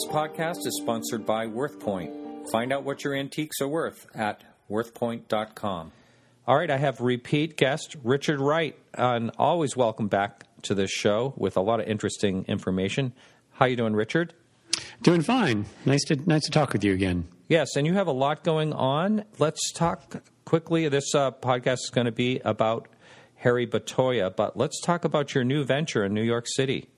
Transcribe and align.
This 0.00 0.10
podcast 0.10 0.66
is 0.66 0.80
sponsored 0.80 1.26
by 1.26 1.46
WorthPoint. 1.46 2.50
Find 2.50 2.72
out 2.72 2.84
what 2.84 3.04
your 3.04 3.14
antiques 3.14 3.60
are 3.60 3.68
worth 3.68 4.06
at 4.14 4.42
worthpoint.com. 4.70 5.92
All 6.46 6.56
right, 6.56 6.70
I 6.70 6.78
have 6.78 7.02
repeat 7.02 7.58
guest 7.58 7.96
Richard 8.02 8.40
Wright, 8.40 8.78
and 8.94 9.30
always 9.36 9.76
welcome 9.76 10.08
back 10.08 10.44
to 10.62 10.74
this 10.74 10.90
show 10.90 11.34
with 11.36 11.58
a 11.58 11.60
lot 11.60 11.80
of 11.80 11.86
interesting 11.86 12.46
information. 12.48 13.12
How 13.50 13.66
you 13.66 13.76
doing, 13.76 13.92
Richard? 13.92 14.32
Doing 15.02 15.20
fine. 15.20 15.66
Nice 15.84 16.04
to 16.04 16.16
nice 16.16 16.44
to 16.44 16.50
talk 16.50 16.72
with 16.72 16.82
you 16.82 16.94
again. 16.94 17.28
Yes, 17.48 17.76
and 17.76 17.86
you 17.86 17.92
have 17.92 18.06
a 18.06 18.12
lot 18.12 18.42
going 18.42 18.72
on. 18.72 19.26
Let's 19.38 19.70
talk 19.70 20.22
quickly. 20.46 20.88
This 20.88 21.14
uh, 21.14 21.32
podcast 21.32 21.80
is 21.84 21.90
going 21.92 22.06
to 22.06 22.12
be 22.12 22.40
about 22.42 22.88
Harry 23.34 23.66
Bertoia, 23.66 24.34
but 24.34 24.56
let's 24.56 24.80
talk 24.80 25.04
about 25.04 25.34
your 25.34 25.44
new 25.44 25.62
venture 25.62 26.06
in 26.06 26.14
New 26.14 26.22
York 26.22 26.46
City. 26.48 26.88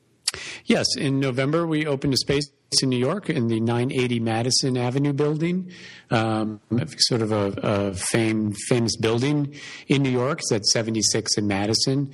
Yes, 0.65 0.87
in 0.97 1.19
November 1.19 1.67
we 1.67 1.85
opened 1.85 2.15
a 2.15 2.17
space 2.17 2.49
in 2.81 2.89
New 2.89 2.99
York 2.99 3.29
in 3.29 3.49
the 3.49 3.61
980 3.61 4.21
Madison 4.21 4.77
Avenue 4.77 5.13
building, 5.13 5.71
um, 6.11 6.61
sort 6.99 7.23
of 7.23 7.33
a, 7.33 7.55
a 7.63 7.95
fame, 7.95 8.53
famous 8.69 8.97
building 8.97 9.55
in 9.89 10.03
New 10.03 10.11
York. 10.11 10.39
It's 10.39 10.53
at 10.53 10.65
76 10.67 11.37
in 11.37 11.47
Madison. 11.49 12.13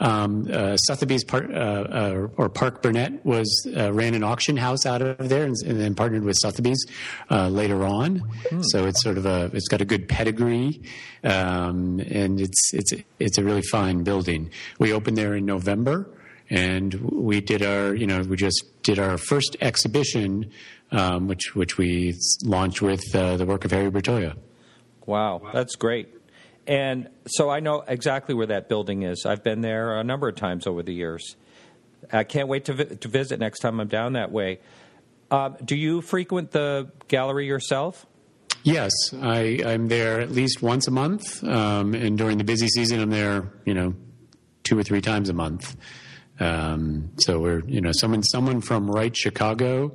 Um, 0.00 0.48
uh, 0.50 0.76
Sotheby's 0.76 1.24
Park, 1.24 1.50
uh, 1.50 1.54
uh, 1.54 2.28
or 2.38 2.48
Parke-Bernet 2.48 3.24
was 3.24 3.68
uh, 3.76 3.92
ran 3.92 4.14
an 4.14 4.24
auction 4.24 4.56
house 4.56 4.86
out 4.86 5.02
of 5.02 5.28
there, 5.28 5.44
and, 5.44 5.54
and 5.66 5.78
then 5.78 5.94
partnered 5.94 6.24
with 6.24 6.36
Sotheby's 6.40 6.86
uh, 7.30 7.48
later 7.48 7.84
on. 7.84 8.16
Hmm. 8.48 8.62
So 8.62 8.86
it's 8.86 9.02
sort 9.02 9.18
of 9.18 9.26
a 9.26 9.50
it's 9.52 9.68
got 9.68 9.82
a 9.82 9.84
good 9.84 10.08
pedigree, 10.08 10.80
um, 11.22 12.00
and 12.08 12.40
it's 12.40 12.72
it's 12.72 12.92
it's 13.18 13.36
a 13.36 13.44
really 13.44 13.62
fine 13.62 14.02
building. 14.02 14.50
We 14.78 14.94
opened 14.94 15.18
there 15.18 15.34
in 15.34 15.44
November 15.44 16.08
and 16.50 16.92
we 16.94 17.40
did 17.40 17.62
our 17.62 17.94
you 17.94 18.06
know 18.06 18.20
we 18.22 18.36
just 18.36 18.64
did 18.82 18.98
our 18.98 19.16
first 19.16 19.56
exhibition 19.60 20.50
um, 20.92 21.28
which 21.28 21.54
which 21.54 21.78
we 21.78 22.18
launched 22.42 22.82
with 22.82 23.14
uh, 23.14 23.36
the 23.36 23.46
work 23.46 23.64
of 23.64 23.70
Harry 23.70 23.90
Bertoia. 23.90 24.36
Wow, 25.06 25.40
that's 25.52 25.76
great. 25.76 26.14
And 26.66 27.08
so 27.26 27.50
I 27.50 27.60
know 27.60 27.82
exactly 27.86 28.34
where 28.34 28.46
that 28.46 28.68
building 28.68 29.02
is. 29.02 29.24
I've 29.26 29.42
been 29.42 29.60
there 29.60 29.98
a 29.98 30.04
number 30.04 30.28
of 30.28 30.36
times 30.36 30.66
over 30.66 30.82
the 30.82 30.92
years. 30.92 31.36
I 32.12 32.24
can't 32.24 32.48
wait 32.48 32.66
to, 32.66 32.74
vi- 32.74 32.84
to 32.84 33.08
visit 33.08 33.40
next 33.40 33.60
time 33.60 33.80
I'm 33.80 33.88
down 33.88 34.12
that 34.12 34.30
way. 34.30 34.60
Uh, 35.30 35.50
do 35.64 35.76
you 35.76 36.00
frequent 36.00 36.50
the 36.52 36.90
gallery 37.08 37.46
yourself? 37.46 38.06
Yes, 38.62 38.92
I, 39.14 39.62
I'm 39.64 39.88
there 39.88 40.20
at 40.20 40.30
least 40.30 40.60
once 40.60 40.86
a 40.86 40.90
month, 40.90 41.42
um, 41.44 41.94
and 41.94 42.18
during 42.18 42.36
the 42.36 42.44
busy 42.44 42.68
season, 42.68 43.00
I'm 43.00 43.10
there, 43.10 43.50
you 43.64 43.72
know, 43.72 43.94
two 44.64 44.78
or 44.78 44.82
three 44.82 45.00
times 45.00 45.30
a 45.30 45.32
month. 45.32 45.76
Um, 46.40 47.10
so 47.18 47.38
we're 47.38 47.62
you 47.66 47.80
know 47.80 47.92
someone 47.92 48.22
someone 48.22 48.60
from 48.60 48.90
Wright 48.90 49.16
Chicago 49.16 49.92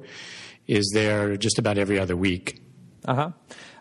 is 0.68 0.92
there 0.94 1.36
just 1.38 1.60
about 1.60 1.78
every 1.78 2.00
other 2.00 2.16
week. 2.16 2.62
Uh 3.04 3.16
huh. 3.16 3.32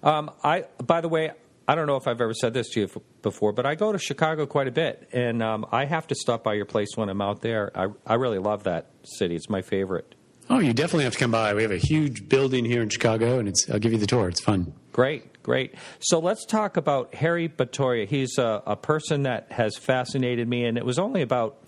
Um, 0.03 0.31
I 0.43 0.65
by 0.83 1.01
the 1.01 1.09
way. 1.09 1.33
I 1.67 1.75
don't 1.75 1.87
know 1.87 1.97
if 1.97 2.07
I've 2.07 2.21
ever 2.21 2.35
said 2.35 2.53
this 2.53 2.69
to 2.73 2.81
you 2.81 3.03
before, 3.23 3.55
but 3.55 3.65
I 3.65 3.75
go 3.75 3.91
to 3.91 3.99
Chicago 3.99 4.45
quite 4.45 4.69
a 4.69 4.71
bit, 4.71 5.09
and 5.15 5.43
um, 5.43 5.65
I 5.73 5.87
have 5.87 6.07
to 6.09 6.15
stop 6.15 6.45
by 6.45 6.53
your 6.53 6.67
place 6.67 6.91
when 6.95 7.09
I'm 7.09 7.23
out 7.23 7.41
there. 7.41 7.73
I, 7.75 7.87
I 8.07 8.15
really 8.17 8.39
love 8.39 8.65
that 8.65 8.91
city; 9.03 9.35
it's 9.35 9.49
my 9.49 9.63
favorite. 9.63 10.15
Oh, 10.51 10.59
you 10.59 10.75
definitely 10.75 11.05
have 11.05 11.15
to 11.15 11.19
come 11.19 11.31
by. 11.31 11.55
We 11.55 11.63
have 11.63 11.71
a 11.71 11.79
huge 11.79 12.29
building 12.29 12.67
here 12.67 12.83
in 12.83 12.91
Chicago, 12.91 13.39
and 13.39 13.49
it's 13.49 13.69
I'll 13.71 13.79
give 13.79 13.93
you 13.93 13.99
the 13.99 14.07
tour. 14.07 14.29
It's 14.29 14.43
fun. 14.43 14.75
Great, 14.93 15.43
great. 15.43 15.75
So 16.01 16.19
let's 16.19 16.45
talk 16.45 16.77
about 16.77 17.15
Harry 17.15 17.49
Bertoia. 17.49 18.07
He's 18.07 18.37
a, 18.37 18.63
a 18.67 18.77
person 18.77 19.23
that 19.23 19.51
has 19.51 19.79
fascinated 19.79 20.47
me, 20.47 20.67
and 20.67 20.77
it 20.77 20.85
was 20.85 20.99
only 20.99 21.23
about 21.23 21.64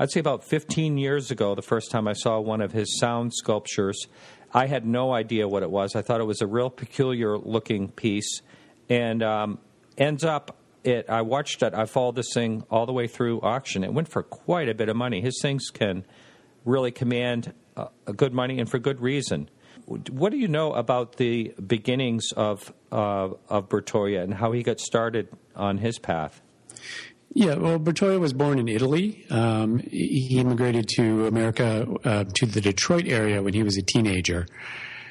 I'd 0.00 0.12
say 0.12 0.20
about 0.20 0.44
15 0.44 0.96
years 0.96 1.32
ago, 1.32 1.56
the 1.56 1.62
first 1.62 1.90
time 1.90 2.06
I 2.06 2.12
saw 2.12 2.38
one 2.38 2.60
of 2.60 2.70
his 2.70 3.00
sound 3.00 3.34
sculptures. 3.34 4.06
I 4.54 4.66
had 4.66 4.86
no 4.86 5.12
idea 5.12 5.48
what 5.48 5.64
it 5.64 5.70
was. 5.70 5.96
I 5.96 6.02
thought 6.02 6.20
it 6.20 6.24
was 6.24 6.40
a 6.40 6.46
real 6.46 6.70
peculiar 6.70 7.36
looking 7.36 7.88
piece, 7.90 8.42
and 8.88 9.24
um, 9.24 9.58
ends 9.96 10.24
up 10.24 10.56
it. 10.84 11.10
I 11.10 11.22
watched 11.22 11.62
it. 11.64 11.74
I 11.74 11.86
followed 11.86 12.14
this 12.14 12.32
thing 12.32 12.64
all 12.70 12.86
the 12.86 12.92
way 12.92 13.08
through 13.08 13.40
auction. 13.40 13.82
It 13.82 13.92
went 13.92 14.08
for 14.08 14.22
quite 14.22 14.68
a 14.68 14.74
bit 14.74 14.88
of 14.88 14.96
money. 14.96 15.20
His 15.20 15.40
things 15.42 15.68
can 15.70 16.04
really 16.64 16.92
command 16.92 17.52
uh, 17.76 17.88
good 18.16 18.32
money 18.32 18.60
and 18.60 18.70
for 18.70 18.78
good 18.78 19.00
reason. 19.00 19.50
What 19.86 20.30
do 20.30 20.38
you 20.38 20.48
know 20.48 20.74
about 20.74 21.16
the 21.16 21.54
beginnings 21.66 22.30
of 22.36 22.72
uh, 22.92 23.30
of 23.48 23.68
Bertoia 23.68 24.22
and 24.22 24.32
how 24.32 24.52
he 24.52 24.62
got 24.62 24.78
started 24.78 25.28
on 25.56 25.78
his 25.78 25.98
path? 25.98 26.40
Yeah, 27.34 27.54
well, 27.54 27.78
Bertoia 27.78 28.18
was 28.18 28.32
born 28.32 28.58
in 28.58 28.68
Italy. 28.68 29.24
Um, 29.30 29.78
he 29.78 30.38
immigrated 30.38 30.88
to 30.96 31.26
America, 31.26 31.86
uh, 32.04 32.24
to 32.24 32.46
the 32.46 32.60
Detroit 32.60 33.06
area 33.06 33.42
when 33.42 33.54
he 33.54 33.62
was 33.62 33.76
a 33.76 33.82
teenager. 33.82 34.46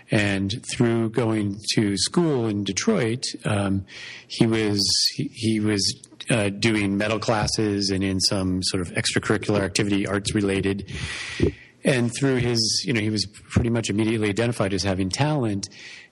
And 0.10 0.54
through 0.74 1.10
going 1.12 1.60
to 1.74 1.98
school 1.98 2.48
in 2.48 2.64
Detroit, 2.64 3.24
um, 3.46 3.86
he 4.28 4.48
was 4.48 4.82
he, 5.16 5.60
was 5.60 6.02
uh, 6.30 6.50
doing 6.50 6.98
metal 6.98 7.20
classes 7.20 7.90
and 7.90 8.04
in 8.04 8.20
some 8.22 8.64
sort 8.64 8.82
of 8.82 8.94
extracurricular 8.94 9.62
activity, 9.62 10.08
arts 10.08 10.34
related. 10.34 10.92
And 11.84 12.14
through 12.14 12.38
his, 12.38 12.84
you 12.86 12.94
know, 12.94 13.02
he 13.02 13.10
was 13.10 13.26
pretty 13.26 13.70
much 13.70 13.90
immediately 13.90 14.30
identified 14.30 14.74
as 14.74 14.84
having 14.84 15.10
talent 15.10 15.68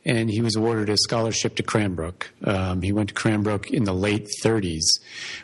and 0.05 0.29
he 0.29 0.41
was 0.41 0.55
awarded 0.55 0.89
a 0.89 0.97
scholarship 0.97 1.55
to 1.55 1.63
Cranbrook. 1.63 2.31
Um, 2.43 2.81
he 2.81 2.91
went 2.91 3.09
to 3.09 3.15
Cranbrook 3.15 3.71
in 3.71 3.85
the 3.85 3.93
late 3.93 4.29
30s, 4.43 4.99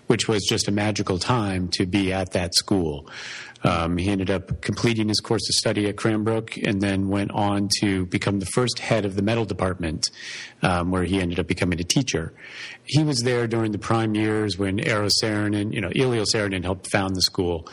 which 0.07 0.27
was 0.27 0.45
just 0.47 0.67
a 0.67 0.71
magical 0.71 1.17
time 1.17 1.67
to 1.69 1.85
be 1.85 2.13
at 2.13 2.31
that 2.33 2.53
school. 2.53 3.09
Um, 3.63 3.97
he 3.97 4.09
ended 4.09 4.31
up 4.31 4.61
completing 4.61 5.07
his 5.07 5.19
course 5.19 5.47
of 5.47 5.55
study 5.55 5.87
at 5.87 5.95
Cranbrook 5.95 6.57
and 6.57 6.81
then 6.81 7.09
went 7.09 7.31
on 7.31 7.69
to 7.79 8.05
become 8.07 8.39
the 8.39 8.47
first 8.47 8.79
head 8.79 9.05
of 9.05 9.15
the 9.15 9.21
metal 9.21 9.45
department, 9.45 10.09
um, 10.63 10.89
where 10.91 11.03
he 11.03 11.19
ended 11.19 11.39
up 11.39 11.47
becoming 11.47 11.79
a 11.79 11.83
teacher. 11.83 12.33
He 12.85 13.03
was 13.03 13.19
there 13.19 13.47
during 13.47 13.71
the 13.71 13.77
prime 13.77 14.15
years 14.15 14.57
when 14.57 14.79
Eero 14.79 15.09
Saarinen, 15.21 15.73
you 15.73 15.81
know, 15.81 15.89
Eliel 15.89 16.25
Saarinen 16.25 16.63
helped 16.63 16.91
found 16.91 17.15
the 17.15 17.21
school. 17.21 17.67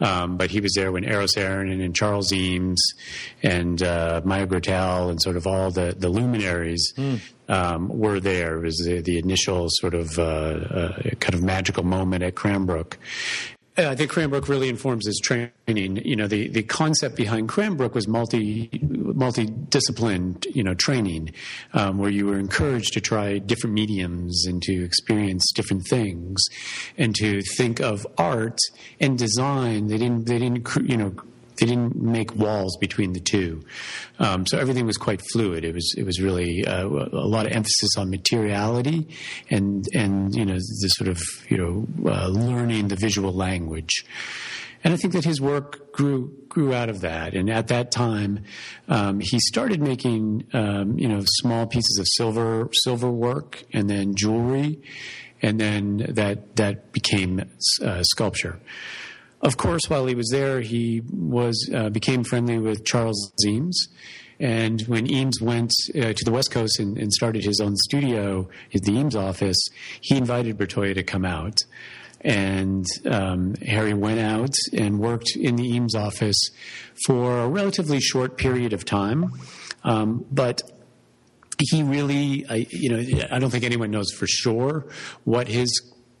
Um, 0.00 0.36
but 0.36 0.50
he 0.50 0.60
was 0.60 0.74
there 0.74 0.92
when 0.92 1.04
Eero 1.04 1.28
Saarinen 1.28 1.84
and 1.84 1.94
Charles 1.94 2.32
Eames 2.32 2.80
and 3.42 3.82
uh, 3.82 4.20
Maija 4.24 4.46
Grotell 4.46 5.10
and 5.10 5.20
sort 5.20 5.36
of 5.36 5.46
all 5.46 5.70
the, 5.70 5.94
the 5.96 6.08
luminaries 6.08 6.92
mm. 6.96 7.20
um, 7.48 7.88
were 7.88 8.20
there. 8.20 8.58
It 8.58 8.64
was 8.64 8.76
the, 8.84 9.00
the 9.00 9.18
initial 9.18 9.66
sort 9.70 9.94
of 9.94 10.18
uh, 10.18 10.22
uh, 10.22 11.02
kind 11.20 11.34
of 11.34 11.42
magical 11.42 11.82
moment 11.82 12.22
at 12.22 12.34
Cranbrook. 12.34 12.96
I 13.86 13.94
think 13.94 14.10
Cranbrook 14.10 14.48
really 14.48 14.68
informs 14.68 15.06
his 15.06 15.20
training. 15.22 16.02
You 16.04 16.16
know, 16.16 16.26
the, 16.26 16.48
the 16.48 16.64
concept 16.64 17.14
behind 17.14 17.48
Cranbrook 17.48 17.94
was 17.94 18.08
multi 18.08 18.70
multi 18.82 19.46
disciplined, 19.46 20.46
you 20.52 20.64
know, 20.64 20.74
training, 20.74 21.32
um, 21.74 21.98
where 21.98 22.10
you 22.10 22.26
were 22.26 22.38
encouraged 22.38 22.92
to 22.94 23.00
try 23.00 23.38
different 23.38 23.74
mediums 23.74 24.46
and 24.46 24.60
to 24.62 24.84
experience 24.84 25.52
different 25.54 25.86
things, 25.88 26.44
and 26.96 27.14
to 27.16 27.40
think 27.56 27.80
of 27.80 28.04
art 28.16 28.58
and 29.00 29.16
design. 29.16 29.86
They 29.86 29.98
didn't 29.98 30.26
they 30.26 30.38
didn't 30.38 30.68
you 30.84 30.96
know 30.96 31.14
they 31.58 31.66
didn't 31.66 31.96
make 31.96 32.34
walls 32.34 32.76
between 32.76 33.12
the 33.12 33.20
two. 33.20 33.62
Um, 34.18 34.46
so 34.46 34.58
everything 34.58 34.86
was 34.86 34.96
quite 34.96 35.20
fluid. 35.32 35.64
It 35.64 35.74
was 35.74 35.94
it 35.96 36.04
was 36.04 36.20
really 36.20 36.64
uh, 36.66 36.86
a 36.86 37.28
lot 37.28 37.46
of 37.46 37.52
emphasis 37.52 37.96
on 37.96 38.10
materiality 38.10 39.08
and 39.50 39.86
and 39.94 40.34
you 40.34 40.44
know 40.44 40.54
the 40.54 40.88
sort 40.88 41.08
of 41.08 41.20
you 41.48 41.56
know 41.56 42.10
uh, 42.10 42.28
learning 42.28 42.88
the 42.88 42.96
visual 42.96 43.32
language. 43.32 44.04
And 44.84 44.94
I 44.94 44.96
think 44.96 45.12
that 45.14 45.24
his 45.24 45.40
work 45.40 45.92
grew 45.92 46.32
grew 46.48 46.72
out 46.72 46.88
of 46.88 47.00
that. 47.00 47.34
And 47.34 47.50
at 47.50 47.68
that 47.68 47.90
time, 47.90 48.44
um, 48.88 49.18
he 49.20 49.40
started 49.40 49.80
making 49.80 50.46
um, 50.52 50.98
you 50.98 51.08
know 51.08 51.22
small 51.24 51.66
pieces 51.66 51.98
of 51.98 52.06
silver 52.16 52.68
silver 52.84 53.10
work 53.10 53.64
and 53.72 53.90
then 53.90 54.14
jewelry, 54.14 54.80
and 55.42 55.60
then 55.60 56.06
that 56.08 56.56
that 56.56 56.92
became 56.92 57.44
uh, 57.84 58.02
sculpture. 58.04 58.60
Of 59.40 59.56
course, 59.56 59.88
while 59.88 60.06
he 60.06 60.14
was 60.14 60.28
there, 60.30 60.60
he 60.60 61.02
was 61.12 61.70
uh, 61.72 61.90
became 61.90 62.24
friendly 62.24 62.58
with 62.58 62.84
Charles 62.84 63.32
Eames. 63.46 63.88
And 64.40 64.80
when 64.82 65.10
Eames 65.10 65.40
went 65.40 65.72
uh, 65.96 66.12
to 66.12 66.24
the 66.24 66.30
West 66.30 66.50
Coast 66.50 66.78
and, 66.78 66.96
and, 66.96 67.12
started 67.12 67.44
his 67.44 67.60
own 67.60 67.74
studio, 67.76 68.48
the 68.72 68.92
Eames 68.92 69.16
office, 69.16 69.58
he 70.00 70.16
invited 70.16 70.56
Bertoia 70.56 70.94
to 70.94 71.02
come 71.02 71.24
out. 71.24 71.58
And 72.20 72.86
um, 73.08 73.54
Harry 73.66 73.94
went 73.94 74.20
out 74.20 74.54
and 74.72 74.98
worked 75.00 75.36
in 75.36 75.56
the 75.56 75.64
Eames 75.64 75.94
office 75.94 76.50
for 77.06 77.40
a 77.40 77.48
relatively 77.48 78.00
short 78.00 78.36
period 78.36 78.72
of 78.72 78.84
time. 78.84 79.32
Um, 79.84 80.24
but 80.30 80.62
he 81.58 81.82
really, 81.82 82.46
I, 82.48 82.66
you 82.70 82.90
know, 82.90 83.26
I 83.30 83.38
don't 83.38 83.50
think 83.50 83.64
anyone 83.64 83.90
knows 83.90 84.10
for 84.12 84.26
sure 84.28 84.86
what 85.24 85.48
his 85.48 85.70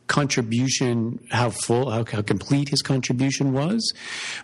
contribution, 0.08 1.20
how 1.30 1.50
full, 1.50 1.90
how, 1.90 2.04
how, 2.04 2.22
complete 2.22 2.70
his 2.70 2.82
contribution 2.82 3.52
was. 3.52 3.92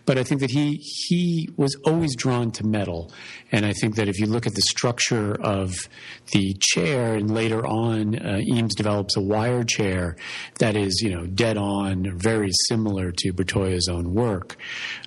But 0.06 0.18
I 0.18 0.22
think 0.22 0.40
that 0.42 0.50
he 0.50 0.76
he 0.76 1.48
was 1.56 1.74
always 1.84 2.14
drawn 2.14 2.52
to 2.52 2.66
metal, 2.66 3.12
and 3.50 3.66
I 3.66 3.72
think 3.72 3.96
that 3.96 4.08
if 4.08 4.20
you 4.20 4.26
look 4.26 4.46
at 4.46 4.54
the 4.54 4.62
structure 4.62 5.34
of 5.40 5.74
the 6.32 6.54
chair, 6.60 7.14
and 7.14 7.34
later 7.34 7.66
on, 7.66 8.14
uh, 8.14 8.40
Eames 8.40 8.74
develops 8.74 9.16
a 9.16 9.20
wire 9.20 9.64
chair 9.64 10.16
that 10.58 10.76
is 10.76 11.00
you 11.02 11.10
know 11.10 11.26
dead 11.26 11.56
on, 11.56 12.18
very 12.18 12.50
similar 12.68 13.10
to 13.10 13.32
Bertoia's 13.32 13.88
own 13.88 14.14
work. 14.14 14.56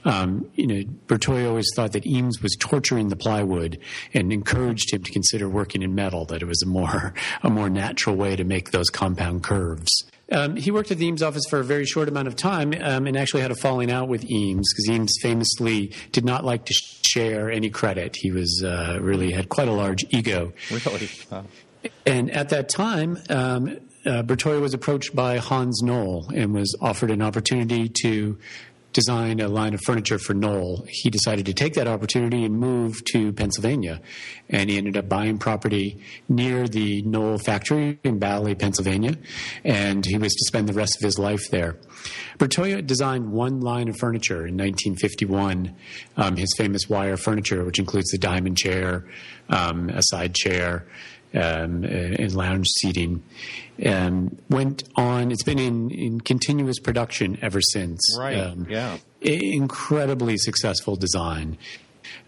Um, 0.03 0.49
you 0.55 0.67
know, 0.67 0.83
Bertoia 1.07 1.47
always 1.47 1.69
thought 1.75 1.93
that 1.93 2.05
Eames 2.05 2.41
was 2.41 2.55
torturing 2.59 3.09
the 3.09 3.15
plywood 3.15 3.79
and 4.13 4.33
encouraged 4.33 4.91
him 4.91 5.03
to 5.03 5.11
consider 5.11 5.47
working 5.47 5.83
in 5.83 5.95
metal. 5.95 6.25
That 6.25 6.41
it 6.41 6.47
was 6.47 6.61
a 6.63 6.67
more 6.67 7.13
a 7.43 7.49
more 7.49 7.69
natural 7.69 8.15
way 8.15 8.35
to 8.35 8.43
make 8.43 8.71
those 8.71 8.89
compound 8.89 9.43
curves. 9.43 9.91
Um, 10.31 10.55
he 10.55 10.71
worked 10.71 10.91
at 10.91 10.97
the 10.97 11.05
Eames 11.05 11.23
office 11.23 11.43
for 11.49 11.59
a 11.59 11.63
very 11.63 11.85
short 11.85 12.09
amount 12.09 12.27
of 12.27 12.35
time 12.35 12.73
um, 12.81 13.07
and 13.07 13.15
actually 13.15 13.41
had 13.41 13.51
a 13.51 13.55
falling 13.55 13.91
out 13.91 14.09
with 14.09 14.29
Eames 14.29 14.67
because 14.73 14.89
Eames 14.89 15.13
famously 15.21 15.93
did 16.11 16.25
not 16.25 16.43
like 16.43 16.65
to 16.65 16.73
share 16.73 17.49
any 17.49 17.69
credit. 17.69 18.15
He 18.17 18.31
was 18.31 18.61
uh, 18.63 18.99
really 19.01 19.31
had 19.31 19.49
quite 19.49 19.67
a 19.67 19.73
large 19.73 20.05
ego. 20.09 20.53
Really? 20.69 21.09
Wow. 21.31 21.45
And 22.05 22.29
at 22.31 22.49
that 22.49 22.67
time, 22.67 23.17
um, 23.29 23.77
uh, 24.05 24.23
Bertoia 24.23 24.61
was 24.61 24.73
approached 24.73 25.15
by 25.15 25.37
Hans 25.37 25.81
Knoll 25.81 26.29
and 26.33 26.53
was 26.53 26.75
offered 26.81 27.11
an 27.11 27.21
opportunity 27.21 27.89
to 28.01 28.37
design 28.93 29.39
a 29.39 29.47
line 29.47 29.73
of 29.73 29.81
furniture 29.85 30.17
for 30.17 30.33
Knoll. 30.33 30.85
He 30.89 31.09
decided 31.09 31.45
to 31.45 31.53
take 31.53 31.73
that 31.75 31.87
opportunity 31.87 32.43
and 32.43 32.57
move 32.57 33.03
to 33.11 33.31
Pennsylvania. 33.33 34.01
And 34.49 34.69
he 34.69 34.77
ended 34.77 34.97
up 34.97 35.07
buying 35.07 35.37
property 35.37 36.01
near 36.27 36.67
the 36.67 37.01
Knoll 37.03 37.37
factory 37.37 37.99
in 38.03 38.19
Bally, 38.19 38.55
Pennsylvania. 38.55 39.15
And 39.63 40.05
he 40.05 40.17
was 40.17 40.33
to 40.33 40.45
spend 40.47 40.67
the 40.67 40.73
rest 40.73 40.95
of 40.97 41.03
his 41.03 41.19
life 41.19 41.49
there. 41.51 41.77
Bertoia 42.37 42.85
designed 42.85 43.31
one 43.31 43.61
line 43.61 43.89
of 43.89 43.97
furniture 43.97 44.47
in 44.47 44.55
1951, 44.55 45.75
um, 46.17 46.35
his 46.35 46.53
famous 46.57 46.87
wire 46.87 47.17
furniture, 47.17 47.63
which 47.65 47.79
includes 47.79 48.09
the 48.11 48.17
diamond 48.17 48.57
chair, 48.57 49.05
um, 49.49 49.89
a 49.89 50.01
side 50.03 50.35
chair, 50.35 50.87
um, 51.37 51.83
and 51.83 52.33
lounge 52.33 52.67
seating. 52.67 53.23
Um, 53.85 54.37
went 54.49 54.83
on. 54.95 55.31
It's 55.31 55.43
been 55.43 55.59
in, 55.59 55.91
in 55.91 56.21
continuous 56.21 56.79
production 56.79 57.37
ever 57.41 57.61
since. 57.61 58.01
Right. 58.17 58.37
Um, 58.37 58.67
yeah. 58.69 58.97
Incredibly 59.21 60.37
successful 60.37 60.95
design. 60.95 61.57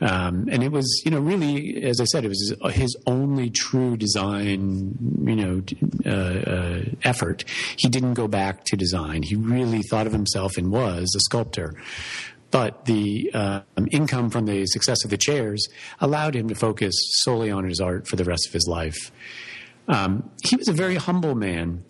Um, 0.02 0.48
and 0.52 0.64
it 0.64 0.72
was, 0.72 1.02
you 1.04 1.12
know, 1.12 1.20
really, 1.20 1.84
as 1.84 2.00
I 2.00 2.06
said, 2.06 2.24
it 2.24 2.30
was 2.30 2.54
his 2.72 2.96
only 3.06 3.50
true 3.50 3.98
design, 3.98 4.98
you 5.26 5.36
know, 5.36 5.62
uh, 6.06 6.10
uh, 6.10 6.82
effort. 7.04 7.44
He 7.78 7.90
didn't 7.90 8.14
go 8.14 8.28
back 8.28 8.64
to 8.66 8.78
design. 8.78 9.24
He 9.24 9.36
really 9.36 9.82
thought 9.82 10.08
of 10.08 10.14
himself 10.14 10.58
and 10.58 10.72
was 10.72 11.14
a 11.16 11.20
sculptor 11.20 11.76
but 12.52 12.86
the 12.86 13.32
um, 13.34 13.88
income 13.92 14.30
from 14.30 14.46
the 14.46 14.66
success 14.66 15.04
of 15.04 15.10
the 15.10 15.18
chairs 15.18 15.68
allowed 16.00 16.36
him 16.36 16.48
to 16.50 16.56
focus 16.56 16.94
solely 17.24 17.52
on 17.52 17.64
his 17.64 17.80
art 17.80 18.08
for 18.08 18.16
the 18.16 18.24
rest 18.24 18.48
of 18.48 18.54
his 18.54 18.68
life. 18.68 19.12
Um, 19.88 20.30
he 20.44 20.56
was 20.56 20.68
a 20.68 20.74
very 20.74 20.96
humble 20.96 21.36
man. 21.36 21.84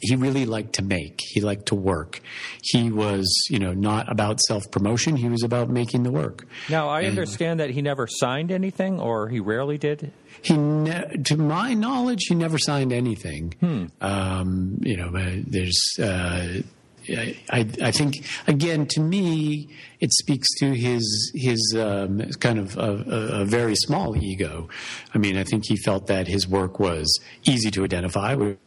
He 0.00 0.16
really 0.16 0.44
liked 0.44 0.74
to 0.74 0.82
make. 0.82 1.20
He 1.22 1.40
liked 1.40 1.66
to 1.66 1.76
work. 1.76 2.20
He 2.62 2.90
was, 2.90 3.32
you 3.48 3.60
know, 3.60 3.72
not 3.72 4.10
about 4.10 4.40
self 4.40 4.68
promotion. 4.72 5.14
He 5.14 5.28
was 5.28 5.44
about 5.44 5.68
making 5.70 6.02
the 6.02 6.10
work. 6.10 6.48
Now, 6.68 6.88
I 6.88 7.02
and, 7.02 7.10
understand 7.10 7.60
that 7.60 7.70
he 7.70 7.80
never 7.80 8.08
signed 8.08 8.50
anything, 8.50 8.98
or 8.98 9.28
he 9.28 9.38
rarely 9.38 9.78
did. 9.78 10.10
He, 10.42 10.56
ne- 10.56 11.22
to 11.26 11.36
my 11.36 11.74
knowledge, 11.74 12.24
he 12.28 12.34
never 12.34 12.58
signed 12.58 12.92
anything. 12.92 13.54
Hmm. 13.60 13.84
Um, 14.00 14.80
you 14.82 14.96
know, 14.96 15.16
uh, 15.16 15.36
there's 15.46 15.80
uh, 16.02 16.62
I, 17.08 17.66
I, 17.82 17.90
think 17.90 18.24
again 18.46 18.86
to 18.86 19.00
me 19.00 19.68
it 20.00 20.12
speaks 20.12 20.48
to 20.58 20.74
his 20.74 21.32
his 21.34 21.76
um, 21.78 22.20
kind 22.40 22.58
of 22.58 22.76
a, 22.76 23.40
a, 23.40 23.44
very 23.44 23.74
small 23.76 24.16
ego. 24.16 24.68
I 25.14 25.18
mean, 25.18 25.36
I 25.36 25.44
think 25.44 25.64
he 25.66 25.76
felt 25.76 26.06
that 26.06 26.28
his 26.28 26.48
work 26.48 26.78
was 26.78 27.18
easy 27.44 27.70
to 27.72 27.84
identify, 27.84 28.34
which 28.34 28.58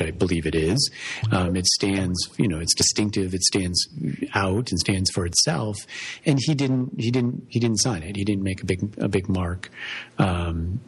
I 0.00 0.10
believe 0.10 0.46
it 0.46 0.54
is. 0.54 0.90
Um, 1.32 1.56
it 1.56 1.66
stands, 1.66 2.16
you 2.38 2.48
know, 2.48 2.58
it's 2.58 2.74
distinctive. 2.74 3.34
It 3.34 3.42
stands 3.42 3.88
out 4.34 4.70
and 4.70 4.78
stands 4.78 5.10
for 5.10 5.26
itself. 5.26 5.76
And 6.24 6.38
he 6.42 6.54
didn't 6.54 6.92
he 6.98 7.10
didn't 7.10 7.46
he 7.48 7.60
didn't 7.60 7.78
sign 7.78 8.02
it. 8.02 8.16
He 8.16 8.24
didn't 8.24 8.42
make 8.42 8.62
a 8.62 8.66
big 8.66 8.98
a 8.98 9.08
big 9.08 9.28
mark. 9.28 9.70
Um, 10.18 10.80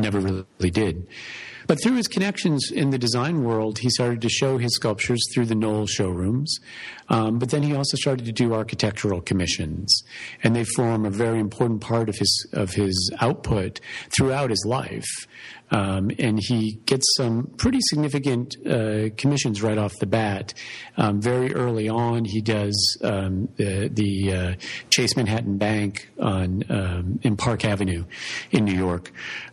never 0.00 0.20
really 0.20 0.70
did. 0.70 1.06
But 1.66 1.82
through 1.82 1.96
his 1.96 2.06
connections 2.06 2.70
in 2.70 2.90
the 2.90 2.98
design 2.98 3.42
world, 3.42 3.78
he 3.78 3.90
started 3.90 4.20
to 4.22 4.28
show 4.28 4.56
his 4.56 4.74
sculptures 4.76 5.20
through 5.34 5.46
the 5.46 5.54
Knoll 5.56 5.86
showrooms. 5.86 6.58
Um, 7.08 7.38
but 7.38 7.50
then 7.50 7.62
he 7.62 7.74
also 7.74 7.96
started 7.96 8.26
to 8.26 8.32
do 8.32 8.54
architectural 8.54 9.20
commissions, 9.20 10.02
and 10.42 10.54
they 10.54 10.64
form 10.64 11.04
a 11.04 11.10
very 11.10 11.40
important 11.40 11.80
part 11.80 12.08
of 12.08 12.16
his 12.16 12.46
of 12.52 12.74
his 12.74 13.12
output 13.20 13.80
throughout 14.16 14.50
his 14.50 14.64
life. 14.64 15.26
Um, 15.70 16.10
and 16.18 16.38
he 16.40 16.80
gets 16.86 17.04
some 17.16 17.52
pretty 17.56 17.80
significant 17.80 18.54
uh, 18.66 19.10
commissions 19.16 19.62
right 19.62 19.78
off 19.78 19.92
the 19.98 20.06
bat. 20.06 20.54
Um, 20.96 21.20
very 21.20 21.54
early 21.54 21.88
on, 21.88 22.24
he 22.24 22.40
does 22.40 22.98
um, 23.02 23.48
the, 23.56 23.88
the 23.88 24.32
uh, 24.32 24.54
Chase 24.90 25.16
Manhattan 25.16 25.58
Bank 25.58 26.08
on 26.20 26.62
um, 26.68 27.20
in 27.22 27.36
Park 27.36 27.64
Avenue 27.64 28.04
in 28.52 28.64
New 28.64 28.76
York, 28.76 29.10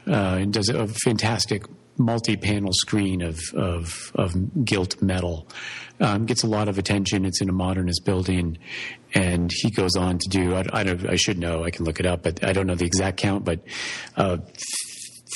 uh, 0.07 0.38
and 0.39 0.54
does 0.54 0.69
a 0.69 0.88
fantastic 0.88 1.65
multi-panel 1.98 2.71
screen 2.74 3.21
of 3.21 3.39
of, 3.54 4.12
of 4.16 4.66
gilt 4.66 5.01
metal. 5.01 5.48
Um, 6.00 6.25
gets 6.25 6.44
a 6.44 6.48
lot 6.48 6.68
of 6.68 6.77
attention. 6.77 7.24
It's 7.25 7.42
in 7.42 7.50
a 7.50 7.54
modernist 7.54 8.04
building, 8.04 8.57
and 9.13 9.51
he 9.54 9.69
goes 9.69 9.95
on 9.95 10.18
to 10.18 10.30
do. 10.30 10.56
I, 10.56 10.66
I, 10.74 10.98
I, 11.09 11.16
should 11.16 11.38
know. 11.38 11.63
I 11.63 11.69
can 11.69 11.86
look 11.86 12.00
it 12.00 12.06
up, 12.06 12.24
but 12.24 12.44
I 12.44 12.51
don't 12.51 12.68
know 12.68 12.75
the 12.75 12.86
exact 12.86 13.18
count. 13.18 13.45
But 13.45 13.62
uh, 14.18 14.38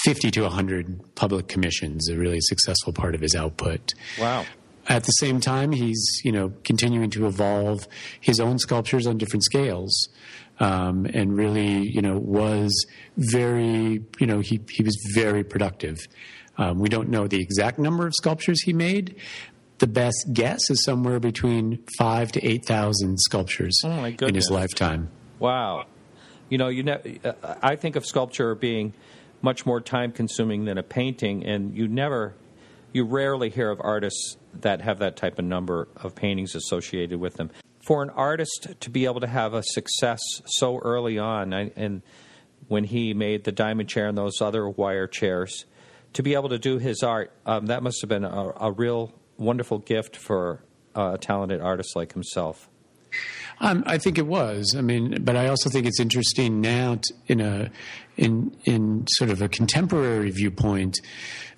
fifty 0.08 0.32
to 0.32 0.48
hundred 0.48 0.86
public 1.16 1.50
commissions, 1.50 2.08
a 2.08 2.16
really 2.16 2.40
successful 2.40 2.94
part 2.94 3.14
of 3.14 3.20
his 3.20 3.36
output. 3.36 3.94
Wow. 4.18 4.46
At 4.88 5.04
the 5.04 5.12
same 5.12 5.42
time, 5.42 5.74
he's 5.74 6.22
you 6.24 6.32
know 6.32 6.54
continuing 6.64 7.10
to 7.10 7.28
evolve 7.28 7.88
his 8.22 8.40
own 8.40 8.58
sculptures 8.58 9.06
on 9.06 9.18
different 9.18 9.44
scales. 9.44 9.92
Um, 10.60 11.06
and 11.14 11.38
really, 11.38 11.88
you 11.88 12.02
know, 12.02 12.18
was 12.18 12.72
very, 13.16 14.02
you 14.20 14.26
know, 14.26 14.40
he, 14.40 14.60
he 14.72 14.82
was 14.82 14.98
very 15.14 15.44
productive. 15.44 15.98
Um, 16.58 16.80
we 16.80 16.90
don't 16.90 17.10
know 17.10 17.28
the 17.28 17.40
exact 17.40 17.78
number 17.78 18.08
of 18.08 18.14
sculptures 18.16 18.64
he 18.64 18.74
made. 18.74 19.18
The 19.78 19.86
best 19.86 20.30
guess 20.34 20.62
is 20.72 20.84
somewhere 20.84 21.20
between 21.20 21.84
five 22.00 22.32
to 22.32 22.44
eight 22.44 22.66
thousand 22.66 23.20
sculptures 23.20 23.80
oh 23.84 24.06
in 24.06 24.34
his 24.34 24.50
lifetime. 24.50 25.10
Wow, 25.38 25.86
you 26.50 26.58
know, 26.58 26.70
you 26.70 26.84
uh, 26.90 27.34
I 27.62 27.76
think 27.76 27.96
of 27.96 28.06
sculpture 28.06 28.56
being 28.56 28.94
much 29.42 29.66
more 29.66 29.82
time 29.82 30.12
consuming 30.12 30.66
than 30.66 30.78
a 30.78 30.84
painting, 30.84 31.46
and 31.46 31.76
you 31.76 31.88
never, 31.88 32.36
you 32.94 33.04
rarely 33.06 33.50
hear 33.50 33.70
of 33.70 33.80
artists 33.82 34.38
that 34.62 34.82
have 34.82 35.00
that 35.00 35.16
type 35.16 35.38
of 35.40 35.46
number 35.46 35.88
of 35.96 36.16
paintings 36.16 36.56
associated 36.56 37.20
with 37.20 37.36
them. 37.36 37.50
For 37.80 38.04
an 38.04 38.10
artist 38.10 38.68
to 38.80 38.90
be 38.90 39.06
able 39.06 39.22
to 39.22 39.28
have 39.28 39.54
a 39.54 39.64
success 39.64 40.20
so 40.46 40.80
early 40.80 41.18
on, 41.18 41.54
and 41.54 42.02
when 42.68 42.84
he 42.84 43.14
made 43.14 43.44
the 43.44 43.52
diamond 43.52 43.88
chair 43.90 44.08
and 44.08 44.18
those 44.18 44.42
other 44.42 44.68
wire 44.68 45.08
chairs 45.08 45.66
to 46.14 46.24
be 46.24 46.34
able 46.34 46.50
to 46.50 46.60
do 46.60 46.80
his 46.80 47.04
art, 47.04 47.32
um, 47.46 47.68
that 47.68 47.84
must 47.84 48.02
have 48.02 48.10
been 48.10 48.26
a, 48.26 48.54
a 48.60 48.72
real 48.72 49.14
wonderful 49.38 49.78
gift 49.78 50.16
for 50.16 50.64
uh, 50.96 51.12
a 51.14 51.18
talented 51.18 51.62
artist 51.62 51.96
like 51.96 52.14
himself. 52.14 52.70
Um, 53.60 53.84
I 53.88 53.98
think 53.98 54.18
it 54.18 54.28
was. 54.28 54.76
I 54.78 54.82
mean, 54.82 55.24
but 55.24 55.36
I 55.36 55.48
also 55.48 55.70
think 55.70 55.86
it's 55.86 56.00
interesting 56.00 56.62
now 56.62 56.96
t- 56.96 57.16
in 57.28 57.42
a 57.42 57.72
in 58.16 58.56
in 58.66 59.06
sort 59.10 59.30
of 59.30 59.42
a 59.42 59.50
contemporary 59.50 60.32
viewpoint. 60.32 61.00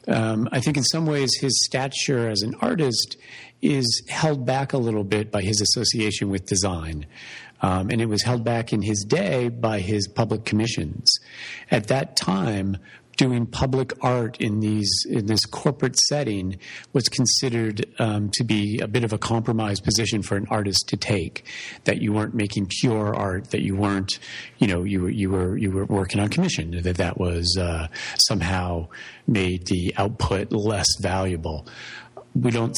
Um, 0.07 0.47
I 0.51 0.59
think 0.59 0.77
in 0.77 0.83
some 0.83 1.05
ways 1.05 1.29
his 1.39 1.57
stature 1.65 2.29
as 2.29 2.41
an 2.41 2.55
artist 2.61 3.17
is 3.61 4.03
held 4.07 4.45
back 4.45 4.73
a 4.73 4.77
little 4.77 5.03
bit 5.03 5.31
by 5.31 5.41
his 5.41 5.61
association 5.61 6.29
with 6.29 6.45
design. 6.45 7.05
Um, 7.61 7.89
and 7.89 8.01
it 8.01 8.05
was 8.05 8.23
held 8.23 8.45
back 8.45 8.71
in 8.71 8.81
his 8.81 9.03
day 9.03 9.49
by 9.49 9.81
his 9.81 10.07
public 10.07 10.45
commissions. 10.45 11.11
At 11.69 11.87
that 11.87 12.15
time, 12.15 12.77
doing 13.19 13.45
public 13.45 13.91
art 14.01 14.39
in 14.39 14.61
these 14.61 14.89
in 15.09 15.25
this 15.25 15.45
corporate 15.45 15.97
setting 16.07 16.57
was 16.93 17.09
considered 17.09 17.85
um, 17.99 18.29
to 18.29 18.45
be 18.45 18.79
a 18.79 18.87
bit 18.87 19.03
of 19.03 19.11
a 19.11 19.17
compromised 19.17 19.83
position 19.83 20.21
for 20.21 20.37
an 20.37 20.47
artist 20.49 20.87
to 20.87 20.95
take. 20.95 21.43
That 21.83 22.01
you 22.01 22.13
weren't 22.13 22.33
making 22.33 22.67
pure 22.79 23.13
art. 23.13 23.51
That 23.51 23.61
you 23.61 23.75
weren't, 23.75 24.19
you 24.57 24.67
know, 24.67 24.83
you 24.83 25.01
were 25.01 25.09
you 25.09 25.29
were 25.29 25.57
you 25.57 25.69
were 25.69 25.83
working 25.83 26.21
on 26.21 26.29
commission. 26.29 26.81
That 26.81 26.95
that 26.95 27.19
was 27.19 27.57
uh, 27.59 27.89
somehow 28.17 28.87
made 29.27 29.67
the 29.67 29.93
output 29.97 30.53
less 30.53 30.87
valuable. 31.01 31.67
We 32.35 32.51
don't 32.51 32.77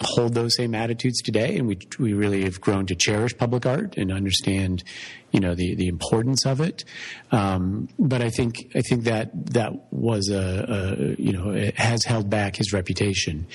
hold 0.00 0.34
those 0.34 0.56
same 0.56 0.74
attitudes 0.74 1.20
today, 1.22 1.56
and 1.56 1.66
we 1.66 1.78
we 1.98 2.12
really 2.12 2.44
have 2.44 2.60
grown 2.60 2.86
to 2.86 2.94
cherish 2.94 3.36
public 3.36 3.66
art 3.66 3.96
and 3.96 4.12
understand, 4.12 4.84
you 5.32 5.40
know, 5.40 5.54
the 5.54 5.74
the 5.74 5.88
importance 5.88 6.46
of 6.46 6.60
it. 6.60 6.84
Um, 7.32 7.88
but 7.98 8.22
I 8.22 8.30
think 8.30 8.70
I 8.74 8.82
think 8.82 9.04
that 9.04 9.30
that 9.52 9.72
was 9.92 10.28
a, 10.30 11.16
a 11.16 11.22
you 11.22 11.32
know 11.32 11.50
it 11.50 11.76
has 11.76 12.04
held 12.04 12.30
back 12.30 12.56
his 12.56 12.72
reputation. 12.72 13.46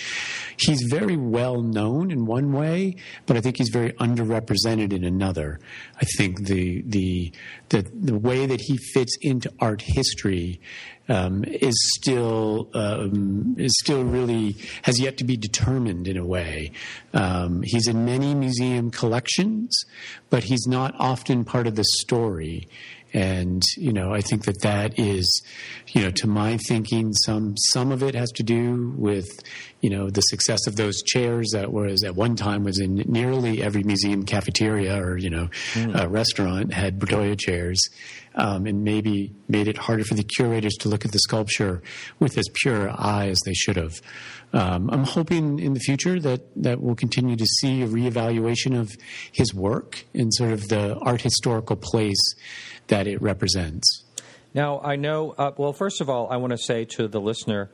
He's 0.57 0.81
very 0.89 1.15
well 1.15 1.61
known 1.61 2.11
in 2.11 2.25
one 2.25 2.51
way, 2.51 2.95
but 3.25 3.37
I 3.37 3.41
think 3.41 3.57
he's 3.57 3.69
very 3.69 3.93
underrepresented 3.93 4.91
in 4.91 5.03
another. 5.05 5.59
I 6.01 6.05
think 6.17 6.47
the 6.47 6.83
the 6.85 7.33
the 7.69 7.89
the 7.93 8.17
way 8.17 8.45
that 8.45 8.61
he 8.61 8.77
fits 8.77 9.17
into 9.21 9.51
art 9.59 9.81
history 9.85 10.59
um, 11.09 11.43
is 11.43 11.75
still 11.95 12.69
um, 12.73 13.55
is 13.57 13.73
still 13.79 14.03
really 14.03 14.55
has 14.83 14.99
yet 14.99 15.17
to 15.17 15.23
be 15.23 15.35
determined 15.35 16.07
in 16.07 16.17
a 16.17 16.25
way. 16.25 16.71
Um, 17.13 17.61
he's 17.63 17.87
in 17.87 18.05
many 18.05 18.35
museum 18.35 18.91
collections, 18.91 19.77
but 20.29 20.43
he's 20.43 20.65
not 20.67 20.93
often 20.99 21.43
part 21.43 21.67
of 21.67 21.75
the 21.75 21.85
story. 22.01 22.67
And 23.11 23.63
you 23.75 23.91
know, 23.91 24.13
I 24.13 24.21
think 24.21 24.45
that 24.45 24.61
that 24.61 24.99
is, 24.99 25.43
you 25.87 26.03
know, 26.03 26.11
to 26.11 26.27
my 26.27 26.57
thinking, 26.67 27.11
some 27.25 27.55
some 27.57 27.91
of 27.91 28.03
it 28.03 28.13
has 28.13 28.29
to 28.33 28.43
do 28.43 28.93
with, 28.95 29.27
you 29.81 29.89
know, 29.89 30.09
the 30.09 30.21
success 30.21 30.67
of 30.67 30.75
those 30.75 31.01
chairs 31.03 31.51
that 31.53 31.71
was 31.71 32.03
at 32.03 32.15
one 32.15 32.35
time 32.35 32.63
was 32.63 32.79
in 32.79 32.95
nearly 33.07 33.61
every 33.61 33.83
museum 33.83 34.25
cafeteria 34.25 35.01
or 35.01 35.17
you 35.17 35.29
know, 35.29 35.49
mm. 35.73 36.11
restaurant 36.11 36.73
had 36.73 36.99
Bertoia 36.99 37.39
chairs, 37.39 37.81
um, 38.35 38.65
and 38.65 38.83
maybe 38.83 39.33
made 39.47 39.67
it 39.67 39.77
harder 39.77 40.03
for 40.03 40.15
the 40.15 40.23
curators 40.23 40.75
to 40.81 40.89
look 40.89 41.05
at 41.05 41.11
the 41.11 41.19
sculpture 41.19 41.81
with 42.19 42.37
as 42.37 42.45
pure 42.61 42.89
eye 42.89 43.29
as 43.29 43.39
they 43.45 43.53
should 43.53 43.77
have. 43.77 44.01
Um, 44.51 44.89
I'm 44.89 45.03
hoping 45.03 45.59
in 45.59 45.73
the 45.73 45.79
future 45.79 46.19
that 46.19 46.41
that 46.63 46.81
we'll 46.81 46.95
continue 46.95 47.35
to 47.35 47.45
see 47.45 47.83
a 47.83 47.87
reevaluation 47.87 48.79
of 48.79 48.91
his 49.31 49.53
work 49.53 50.05
in 50.13 50.31
sort 50.31 50.51
of 50.51 50.67
the 50.67 50.95
art 50.97 51.21
historical 51.21 51.75
place 51.75 52.35
that 52.87 53.07
it 53.07 53.21
represents. 53.21 54.03
Now, 54.53 54.81
I 54.81 54.95
know, 54.95 55.35
uh, 55.37 55.51
well, 55.57 55.73
first 55.73 56.01
of 56.01 56.09
all, 56.09 56.27
I 56.31 56.37
want 56.37 56.51
to 56.51 56.57
say 56.57 56.83
to 56.97 57.07
the 57.07 57.21
listener 57.21 57.69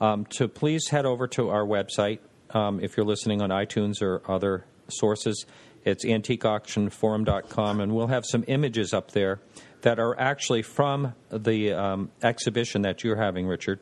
um, 0.00 0.24
to 0.26 0.48
please 0.48 0.88
head 0.88 1.06
over 1.06 1.26
to 1.28 1.50
our 1.50 1.64
website 1.64 2.20
um, 2.50 2.80
if 2.80 2.96
you're 2.96 3.06
listening 3.06 3.42
on 3.42 3.50
iTunes 3.50 4.02
or 4.02 4.22
other 4.30 4.64
sources. 4.88 5.46
It's 5.84 6.04
antiqueauctionforum.com, 6.04 7.80
and 7.80 7.94
we'll 7.94 8.08
have 8.08 8.24
some 8.26 8.44
images 8.46 8.92
up 8.92 9.12
there 9.12 9.40
that 9.82 9.98
are 9.98 10.18
actually 10.18 10.62
from 10.62 11.14
the 11.30 11.72
um, 11.72 12.10
exhibition 12.22 12.82
that 12.82 13.04
you're 13.04 13.16
having, 13.16 13.46
Richard. 13.46 13.80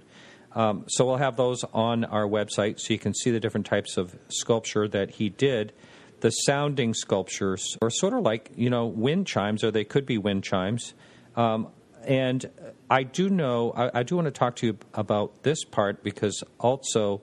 Um, 0.53 0.85
so 0.89 1.05
we'll 1.05 1.17
have 1.17 1.37
those 1.37 1.65
on 1.73 2.05
our 2.05 2.27
website 2.27 2.81
so 2.81 2.93
you 2.93 2.99
can 2.99 3.15
see 3.15 3.31
the 3.31 3.41
different 3.41 3.67
types 3.67 3.97
of 3.97 4.17
sculpture 4.29 4.89
that 4.89 5.11
he 5.11 5.29
did 5.29 5.73
the 6.21 6.31
sounding 6.31 6.95
sculptures 6.95 7.77
are 7.83 7.91
sort 7.91 8.15
of 8.15 8.23
like 8.23 8.51
you 8.57 8.71
know 8.71 8.87
wind 8.87 9.27
chimes, 9.27 9.63
or 9.63 9.71
they 9.71 9.85
could 9.85 10.07
be 10.07 10.19
wind 10.19 10.45
chimes. 10.45 10.95
Um, 11.35 11.69
and 12.07 12.51
I 12.88 13.02
do 13.02 13.28
know 13.28 13.73
I, 13.73 14.00
I, 14.00 14.02
do 14.02 14.16
want 14.16 14.26
to 14.26 14.33
talk 14.33 14.57
to 14.57 14.66
you 14.66 14.78
about 14.95 15.43
this 15.43 15.64
part 15.64 16.02
because 16.02 16.43
also, 16.61 17.21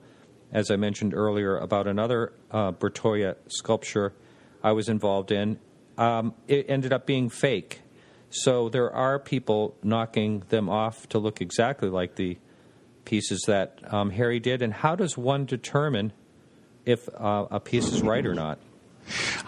as 0.52 0.70
I 0.70 0.76
mentioned 0.76 1.14
earlier, 1.14 1.56
about 1.56 1.86
another 1.86 2.32
uh, 2.50 2.72
sculpture 3.48 4.12
I 4.62 4.72
was 4.72 4.88
involved 4.88 5.32
in. 5.32 5.58
Um, 5.96 6.34
it 6.48 6.66
ended 6.68 6.92
up 6.92 7.06
being 7.06 7.28
fake. 7.28 7.82
So 8.30 8.68
there 8.68 8.92
are 8.92 9.18
people 9.18 9.76
knocking 9.82 10.42
them 10.48 10.68
off 10.68 11.08
to 11.10 11.18
look 11.18 11.40
exactly 11.40 11.88
like 11.88 12.16
the 12.16 12.38
pieces 13.04 13.44
that 13.46 13.78
um, 13.92 14.10
Harry 14.10 14.40
did. 14.40 14.60
And 14.60 14.72
how 14.72 14.96
does 14.96 15.16
one 15.16 15.44
determine 15.44 16.12
if 16.84 17.08
uh, 17.14 17.46
a 17.50 17.60
piece 17.60 17.92
is 17.92 18.02
right 18.02 18.26
or 18.26 18.34
not? 18.34 18.58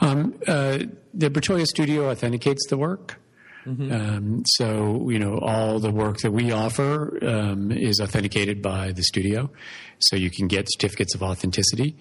Um, 0.00 0.34
uh, 0.46 0.78
the 1.14 1.30
Bertoia 1.30 1.66
Studio 1.66 2.10
authenticates 2.10 2.66
the 2.68 2.76
work. 2.76 3.18
Mm-hmm. 3.66 3.92
Um, 3.92 4.42
so, 4.46 5.10
you 5.10 5.18
know, 5.18 5.38
all 5.38 5.80
the 5.80 5.90
work 5.90 6.18
that 6.18 6.30
we 6.30 6.52
offer 6.52 7.18
um, 7.24 7.72
is 7.72 8.00
authenticated 8.00 8.62
by 8.62 8.92
the 8.92 9.02
studio. 9.02 9.50
So 9.98 10.16
you 10.16 10.30
can 10.30 10.46
get 10.46 10.66
certificates 10.70 11.14
of 11.14 11.22
authenticity. 11.22 11.96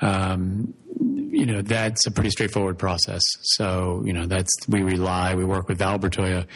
Um, 0.00 0.74
you 0.98 1.46
know, 1.46 1.62
that's 1.62 2.06
a 2.06 2.10
pretty 2.10 2.30
straightforward 2.30 2.78
process. 2.78 3.22
So, 3.42 4.02
you 4.04 4.12
know, 4.12 4.26
that's, 4.26 4.52
we 4.68 4.82
rely, 4.82 5.34
we 5.34 5.44
work 5.44 5.68
with 5.68 5.78
Val 5.78 5.98
Bertoia 5.98 6.46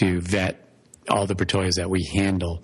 to 0.00 0.20
vet 0.20 0.63
all 1.08 1.26
the 1.26 1.34
Bertoias 1.34 1.74
that 1.76 1.90
we 1.90 2.04
handle. 2.04 2.62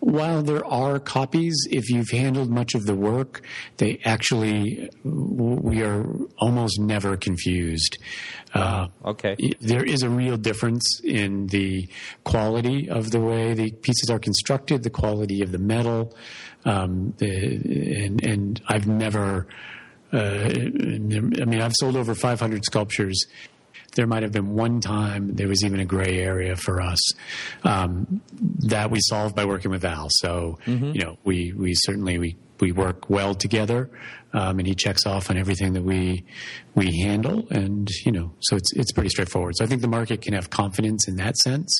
While 0.00 0.42
there 0.42 0.64
are 0.64 0.98
copies, 0.98 1.66
if 1.70 1.88
you've 1.88 2.10
handled 2.10 2.50
much 2.50 2.74
of 2.74 2.84
the 2.84 2.94
work, 2.94 3.42
they 3.78 3.98
actually, 4.04 4.90
we 5.04 5.82
are 5.82 6.04
almost 6.38 6.78
never 6.78 7.16
confused. 7.16 7.98
Uh, 8.54 8.88
okay. 9.04 9.36
There 9.60 9.84
is 9.84 10.02
a 10.02 10.10
real 10.10 10.36
difference 10.36 11.00
in 11.02 11.46
the 11.46 11.88
quality 12.24 12.90
of 12.90 13.10
the 13.10 13.20
way 13.20 13.54
the 13.54 13.72
pieces 13.72 14.10
are 14.10 14.18
constructed, 14.18 14.82
the 14.82 14.90
quality 14.90 15.40
of 15.42 15.50
the 15.50 15.58
metal, 15.58 16.14
um, 16.64 17.14
the, 17.18 18.04
and, 18.04 18.22
and 18.22 18.60
I've 18.68 18.86
never, 18.86 19.46
uh, 20.12 20.16
I 20.18 20.68
mean, 20.68 21.60
I've 21.60 21.74
sold 21.74 21.96
over 21.96 22.14
500 22.14 22.64
sculptures 22.64 23.26
there 23.96 24.06
might 24.06 24.22
have 24.22 24.32
been 24.32 24.50
one 24.54 24.80
time 24.80 25.34
there 25.34 25.48
was 25.48 25.64
even 25.64 25.80
a 25.80 25.84
gray 25.84 26.20
area 26.20 26.54
for 26.54 26.80
us 26.80 27.00
um, 27.64 28.20
that 28.68 28.90
we 28.90 29.00
solved 29.00 29.34
by 29.34 29.44
working 29.44 29.70
with 29.70 29.82
Val. 29.82 30.08
So 30.10 30.58
mm-hmm. 30.66 30.92
you 30.92 31.00
know, 31.00 31.18
we 31.24 31.52
we 31.52 31.74
certainly 31.74 32.18
we 32.18 32.36
we 32.60 32.72
work 32.72 33.10
well 33.10 33.34
together, 33.34 33.90
um, 34.32 34.58
and 34.58 34.66
he 34.66 34.74
checks 34.74 35.06
off 35.06 35.30
on 35.30 35.36
everything 35.36 35.72
that 35.72 35.82
we 35.82 36.24
we 36.74 37.00
handle, 37.00 37.46
and 37.50 37.88
you 38.04 38.12
know, 38.12 38.32
so 38.40 38.56
it's 38.56 38.72
it's 38.74 38.92
pretty 38.92 39.10
straightforward. 39.10 39.56
So 39.56 39.64
I 39.64 39.66
think 39.66 39.82
the 39.82 39.88
market 39.88 40.22
can 40.22 40.34
have 40.34 40.50
confidence 40.50 41.08
in 41.08 41.16
that 41.16 41.36
sense. 41.38 41.74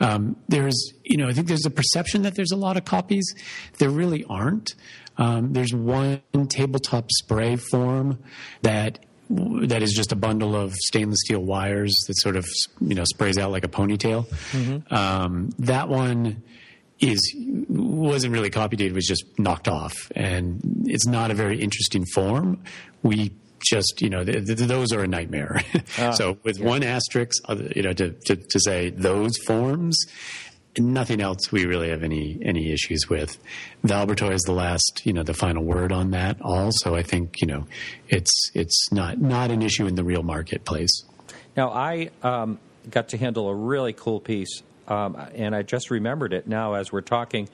Um, 0.00 0.36
there's 0.48 0.92
you 1.04 1.16
know, 1.16 1.28
I 1.28 1.32
think 1.32 1.48
there's 1.48 1.66
a 1.66 1.70
perception 1.70 2.22
that 2.22 2.34
there's 2.34 2.52
a 2.52 2.56
lot 2.56 2.76
of 2.76 2.84
copies. 2.84 3.34
There 3.78 3.90
really 3.90 4.24
aren't. 4.28 4.74
Um, 5.18 5.52
there's 5.52 5.74
one 5.74 6.22
tabletop 6.48 7.10
spray 7.10 7.56
form 7.56 8.18
that 8.62 9.04
that 9.30 9.82
is 9.82 9.92
just 9.92 10.12
a 10.12 10.16
bundle 10.16 10.54
of 10.54 10.72
stainless 10.74 11.20
steel 11.24 11.40
wires 11.40 11.94
that 12.06 12.18
sort 12.18 12.36
of 12.36 12.46
you 12.80 12.94
know 12.94 13.04
sprays 13.04 13.38
out 13.38 13.50
like 13.50 13.64
a 13.64 13.68
ponytail. 13.68 14.26
Mm-hmm. 14.52 14.94
Um, 14.94 15.50
that 15.60 15.88
one 15.88 16.42
is 17.00 17.34
wasn't 17.68 18.32
really 18.32 18.50
copied; 18.50 18.80
it 18.80 18.92
was 18.92 19.06
just 19.06 19.24
knocked 19.38 19.68
off, 19.68 19.94
and 20.14 20.60
it's 20.86 21.06
not 21.06 21.30
a 21.30 21.34
very 21.34 21.60
interesting 21.60 22.04
form. 22.06 22.62
We 23.02 23.32
just 23.64 24.02
you 24.02 24.10
know 24.10 24.24
th- 24.24 24.46
th- 24.46 24.58
those 24.58 24.92
are 24.92 25.02
a 25.02 25.08
nightmare. 25.08 25.62
Uh, 25.98 26.12
so 26.12 26.38
with 26.42 26.58
yeah. 26.58 26.66
one 26.66 26.82
asterisk, 26.82 27.42
you 27.74 27.82
know, 27.82 27.92
to, 27.92 28.10
to, 28.26 28.36
to 28.36 28.60
say 28.60 28.90
those 28.90 29.36
forms 29.46 29.98
nothing 30.78 31.20
else 31.20 31.52
we 31.52 31.66
really 31.66 31.90
have 31.90 32.02
any 32.02 32.38
any 32.42 32.72
issues 32.72 33.08
with. 33.08 33.38
Bertoia 33.84 34.32
is 34.32 34.42
the 34.42 34.52
last, 34.52 35.02
you 35.04 35.12
know, 35.12 35.22
the 35.22 35.34
final 35.34 35.64
word 35.64 35.92
on 35.92 36.10
that. 36.12 36.40
all. 36.40 36.70
So 36.72 36.94
I 36.94 37.02
think 37.02 37.40
you 37.40 37.46
know, 37.46 37.66
it's 38.08 38.50
it's 38.54 38.90
not 38.92 39.20
not 39.20 39.50
an 39.50 39.62
issue 39.62 39.86
in 39.86 39.94
the 39.94 40.04
real 40.04 40.22
marketplace. 40.22 41.04
Now, 41.56 41.70
I 41.70 42.10
um, 42.22 42.58
got 42.90 43.08
to 43.10 43.18
handle 43.18 43.48
a 43.48 43.54
really 43.54 43.92
cool 43.92 44.20
piece, 44.20 44.62
um, 44.88 45.16
and 45.34 45.54
I 45.54 45.62
just 45.62 45.90
remembered 45.90 46.32
it 46.32 46.46
now 46.46 46.74
as 46.74 46.90
we're 46.90 47.02
talking. 47.02 47.48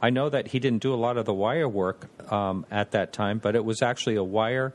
I 0.00 0.10
know 0.10 0.28
that 0.28 0.48
he 0.48 0.60
didn't 0.60 0.82
do 0.82 0.94
a 0.94 0.96
lot 0.96 1.16
of 1.16 1.24
the 1.24 1.34
wire 1.34 1.68
work 1.68 2.08
um, 2.32 2.66
at 2.70 2.92
that 2.92 3.12
time, 3.12 3.38
but 3.38 3.56
it 3.56 3.64
was 3.64 3.82
actually 3.82 4.14
a 4.14 4.22
wire 4.22 4.72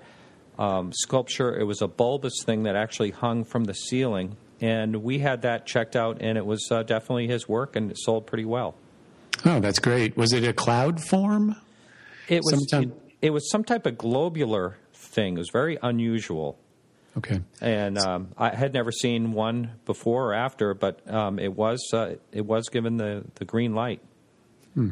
um, 0.60 0.92
sculpture. 0.94 1.58
It 1.58 1.64
was 1.64 1.82
a 1.82 1.88
bulbous 1.88 2.44
thing 2.44 2.64
that 2.64 2.76
actually 2.76 3.12
hung 3.12 3.44
from 3.46 3.64
the 3.64 3.74
ceiling 3.74 4.36
and 4.64 5.04
we 5.04 5.20
had 5.20 5.42
that 5.42 5.66
checked 5.66 5.98
out, 5.98 6.20
and 6.22 6.38
it 6.38 6.46
was 6.46 6.70
uh, 6.72 6.84
definitely 6.84 7.28
his 7.28 7.50
work, 7.50 7.76
and 7.76 7.92
it 7.92 7.98
sold 8.00 8.26
pretty 8.26 8.46
well. 8.46 8.76
Oh, 9.44 9.60
that's 9.60 9.80
great. 9.80 10.16
Was 10.16 10.32
it 10.32 10.46
a 10.46 10.54
cloud 10.54 11.04
form? 11.04 11.58
It 12.30 12.44
was. 12.44 12.66
It, 12.72 12.90
it, 13.22 13.30
was 13.32 13.50
some 13.52 13.66
type 13.66 13.86
of 13.86 13.98
globular 13.98 14.78
thing. 14.94 15.36
It 15.36 15.40
was 15.40 15.50
very 15.52 15.78
unusual. 15.84 16.58
Okay. 17.18 17.42
And 17.60 17.98
um, 17.98 18.30
I 18.38 18.56
had 18.56 18.74
never 18.74 18.94
seen 18.94 19.34
one 19.34 19.72
before 19.86 20.30
or 20.30 20.34
after, 20.34 20.74
but 20.74 21.02
um, 21.14 21.40
it 21.40 21.54
was 21.54 21.86
uh, 21.92 22.16
it 22.32 22.46
was 22.46 22.70
given 22.70 22.96
the, 22.96 23.26
the 23.36 23.44
green 23.44 23.76
light. 23.76 24.00
Hmm. 24.76 24.92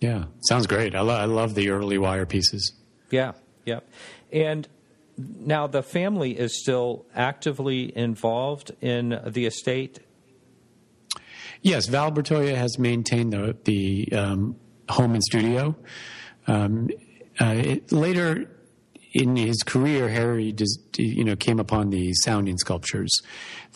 Yeah, 0.00 0.24
sounds 0.48 0.66
great. 0.66 0.94
I, 0.94 1.02
lo- 1.02 1.14
I 1.14 1.26
love 1.26 1.54
the 1.54 1.68
early 1.68 1.98
wire 1.98 2.24
pieces. 2.24 2.72
Yeah, 3.10 3.32
yeah, 3.66 3.80
and 4.32 4.66
now 5.38 5.66
the 5.66 5.82
family 5.82 6.38
is 6.38 6.60
still 6.60 7.06
actively 7.14 7.96
involved 7.96 8.72
in 8.80 9.20
the 9.26 9.46
estate. 9.46 10.00
Yes, 11.62 11.86
Val 11.86 12.10
Bertoia 12.10 12.54
has 12.54 12.78
maintained 12.78 13.32
the 13.32 13.56
the 13.64 14.12
um, 14.12 14.56
home 14.88 15.14
and 15.14 15.22
studio. 15.22 15.76
Um, 16.46 16.88
uh, 17.40 17.54
it, 17.56 17.92
later, 17.92 18.50
in 19.12 19.36
his 19.36 19.62
career, 19.64 20.08
Harry 20.08 20.54
you 20.96 21.24
know 21.24 21.36
came 21.36 21.58
upon 21.58 21.90
the 21.90 22.12
sounding 22.14 22.58
sculptures. 22.58 23.10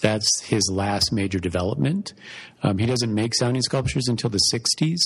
That's 0.01 0.29
his 0.43 0.69
last 0.71 1.13
major 1.13 1.39
development. 1.39 2.15
Um, 2.63 2.79
he 2.79 2.87
doesn't 2.87 3.13
make 3.13 3.35
sounding 3.35 3.63
sculptures 3.63 4.07
until 4.09 4.31
the 4.31 4.41
'60s, 4.53 5.01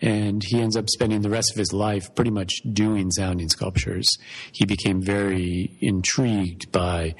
and 0.00 0.42
he 0.44 0.60
ends 0.60 0.76
up 0.76 0.88
spending 0.88 1.22
the 1.22 1.30
rest 1.30 1.50
of 1.52 1.58
his 1.58 1.72
life 1.72 2.14
pretty 2.14 2.30
much 2.30 2.52
doing 2.72 3.10
sounding 3.10 3.48
sculptures. 3.48 4.06
He 4.52 4.64
became 4.64 5.02
very 5.02 5.76
intrigued 5.80 6.70
by 6.70 7.14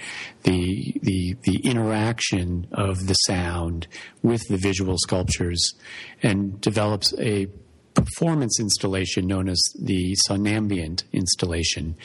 the 0.44 0.94
the 1.02 1.36
the 1.42 1.60
interaction 1.64 2.68
of 2.72 3.06
the 3.06 3.14
sound 3.14 3.88
with 4.22 4.46
the 4.48 4.56
visual 4.56 4.96
sculptures, 4.98 5.74
and 6.22 6.60
develops 6.60 7.12
a 7.18 7.48
performance 7.96 8.60
installation 8.60 9.26
known 9.26 9.48
as 9.48 9.60
the 9.80 10.16
Sonambient 10.28 11.04
installation. 11.12 11.96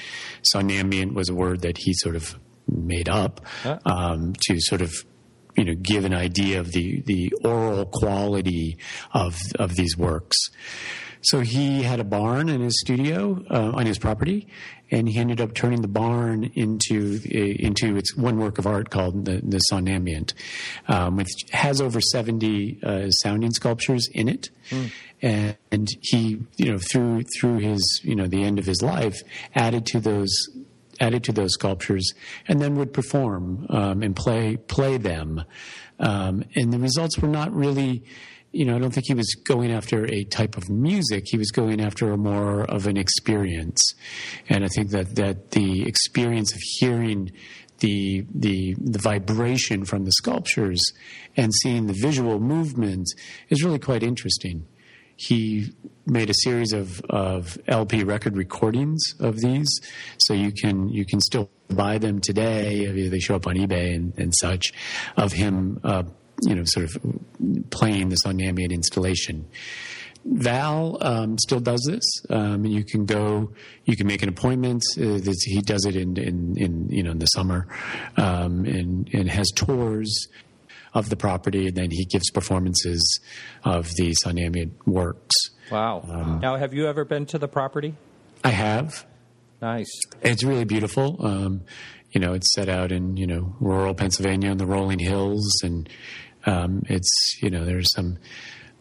Sonambient 0.56 1.14
was 1.14 1.30
a 1.30 1.36
word 1.36 1.62
that 1.62 1.78
he 1.78 1.94
sort 1.94 2.16
of 2.16 2.36
made 2.68 3.10
up 3.10 3.42
um, 3.86 4.34
to 4.48 4.60
sort 4.60 4.82
of 4.82 4.94
you 5.56 5.66
know 5.66 5.76
give 5.76 6.06
an 6.06 6.14
idea 6.14 6.60
of 6.60 6.72
the 6.72 7.02
the 7.02 7.34
aural 7.44 7.86
quality 7.86 8.78
of 9.14 9.38
of 9.60 9.76
these 9.76 9.98
works. 9.98 10.38
So 11.24 11.42
he 11.42 11.84
had 11.84 12.00
a 12.00 12.04
barn 12.04 12.50
in 12.50 12.62
his 12.62 12.80
studio 12.80 13.44
uh, 13.50 13.72
on 13.76 13.86
his 13.86 14.00
property, 14.00 14.48
and 14.92 15.08
he 15.08 15.18
ended 15.18 15.40
up 15.40 15.54
turning 15.54 15.82
the 15.82 15.88
barn 15.88 16.52
into 16.54 17.22
into 17.26 17.96
its 17.96 18.16
one 18.16 18.38
work 18.38 18.58
of 18.60 18.68
art 18.68 18.90
called 18.90 19.26
the, 19.26 19.42
the 19.44 19.62
Sonambient, 19.72 20.34
um, 20.88 21.16
which 21.16 21.32
has 21.52 21.82
over 21.82 22.02
seventy 22.02 22.80
uh, 22.84 23.10
sounding 23.10 23.52
sculptures 23.52 24.08
in 24.14 24.28
it. 24.28 24.50
Mm. 24.70 24.92
And, 25.24 25.58
and 25.72 25.88
he, 26.02 26.40
you 26.58 26.72
know, 26.72 26.80
through 26.80 27.24
through 27.40 27.60
his, 27.60 28.02
you 28.04 28.16
know, 28.16 28.28
the 28.28 28.44
end 28.44 28.60
of 28.60 28.66
his 28.66 28.82
life, 28.82 29.22
added 29.56 29.86
to 29.88 30.00
those 30.00 30.32
added 31.00 31.24
to 31.24 31.32
those 31.32 31.54
sculptures, 31.54 32.14
and 32.48 32.60
then 32.60 32.76
would 32.76 32.94
perform 32.94 33.66
um, 33.70 34.04
and 34.04 34.16
play 34.16 34.58
play 34.58 34.98
them. 34.98 35.44
Um, 36.00 36.44
and 36.56 36.74
the 36.74 36.80
results 36.80 37.20
were 37.20 37.28
not 37.28 37.54
really 37.54 38.04
you 38.52 38.66
know, 38.66 38.76
I 38.76 38.80
don't 38.80 38.92
think 38.92 39.08
he 39.08 39.14
was 39.14 39.34
going 39.46 39.72
after 39.72 40.06
a 40.12 40.26
type 40.26 40.58
of 40.58 40.70
music. 40.70 41.24
He 41.28 41.38
was 41.38 41.52
going 41.52 41.80
after 41.80 42.12
a 42.12 42.18
more 42.18 42.64
of 42.64 42.86
an 42.86 42.98
experience, 42.98 43.82
and 44.50 44.66
I 44.66 44.68
think 44.68 44.90
that 44.92 45.16
that 45.16 45.52
the 45.52 45.88
experience 45.88 46.54
of 46.54 46.60
hearing 46.62 47.32
the 47.80 48.26
the 48.34 48.76
the 48.80 49.00
vibration 49.00 49.86
from 49.86 50.06
the 50.06 50.12
sculptures 50.12 50.82
and 51.38 51.54
seeing 51.54 51.88
the 51.88 51.94
visual 51.94 52.40
movement 52.40 53.08
is 53.50 53.64
really 53.64 53.80
quite 53.80 54.04
interesting. 54.04 54.66
He 55.16 55.74
made 56.08 56.32
a 56.32 56.34
series 56.34 56.74
of, 56.74 57.00
of 57.10 57.56
LP 57.68 58.04
record 58.04 58.36
recordings 58.36 59.00
of 59.20 59.40
these, 59.40 59.70
so 60.18 60.34
you 60.34 60.52
can 60.52 60.90
you 60.90 61.06
can 61.06 61.22
still 61.22 61.50
buy 61.70 62.00
them 62.00 62.20
today. 62.20 63.08
They 63.08 63.20
show 63.20 63.36
up 63.36 63.48
on 63.48 63.56
eBay 63.56 63.96
and, 63.96 64.18
and 64.18 64.34
such 64.36 64.74
of 65.18 65.32
him 65.32 65.80
uh, 65.84 66.04
you 66.42 66.56
know, 66.56 66.64
sort 66.66 66.86
of 66.86 67.70
playing 67.70 68.10
this 68.10 68.20
Sonambient 68.26 68.72
installation. 68.72 69.48
Val 70.24 70.98
um, 71.02 71.38
still 71.40 71.60
does 71.60 71.82
this. 71.90 72.04
Um, 72.30 72.66
you 72.66 72.84
can 72.84 73.06
go, 73.06 73.52
you 73.86 73.96
can 73.96 74.06
make 74.06 74.22
an 74.22 74.30
appointment. 74.30 74.84
Uh, 74.98 75.18
this, 75.18 75.42
he 75.42 75.62
does 75.62 75.86
it 75.86 75.96
in, 75.96 76.18
in, 76.18 76.56
in, 76.58 76.90
you 76.90 77.04
know 77.04 77.12
in 77.12 77.20
the 77.20 77.26
summer, 77.26 77.68
um, 78.18 78.66
and 78.66 79.10
and 79.14 79.30
has 79.30 79.50
tours 79.56 80.28
of 80.94 81.10
the 81.10 81.16
property, 81.16 81.68
and 81.68 81.76
then 81.76 81.90
he 81.90 82.06
gives 82.06 82.30
performances 82.30 83.20
of 83.64 83.90
the 83.96 84.14
Sonambient 84.24 84.72
works. 84.86 85.36
Wow! 85.72 86.06
Um, 86.08 86.40
now, 86.40 86.56
have 86.56 86.74
you 86.74 86.88
ever 86.88 87.04
been 87.04 87.26
to 87.28 87.40
the 87.40 87.48
property? 87.48 87.96
I 88.44 88.50
have. 88.50 89.06
Nice. 89.62 89.92
It's 90.22 90.44
really 90.44 90.66
beautiful. 90.66 91.24
Um, 91.26 91.62
you 92.12 92.20
know, 92.20 92.34
it's 92.34 92.54
set 92.54 92.68
out 92.68 92.92
in 92.92 93.18
you 93.18 93.26
know 93.26 93.56
rural 93.60 93.96
Pennsylvania 93.96 94.52
in 94.52 94.58
the 94.58 94.66
rolling 94.66 95.00
hills, 95.00 95.62
and 95.64 95.90
um, 96.46 96.84
it's 96.88 97.38
you 97.42 97.50
know 97.50 97.66
there's 97.66 97.92
some 97.94 98.18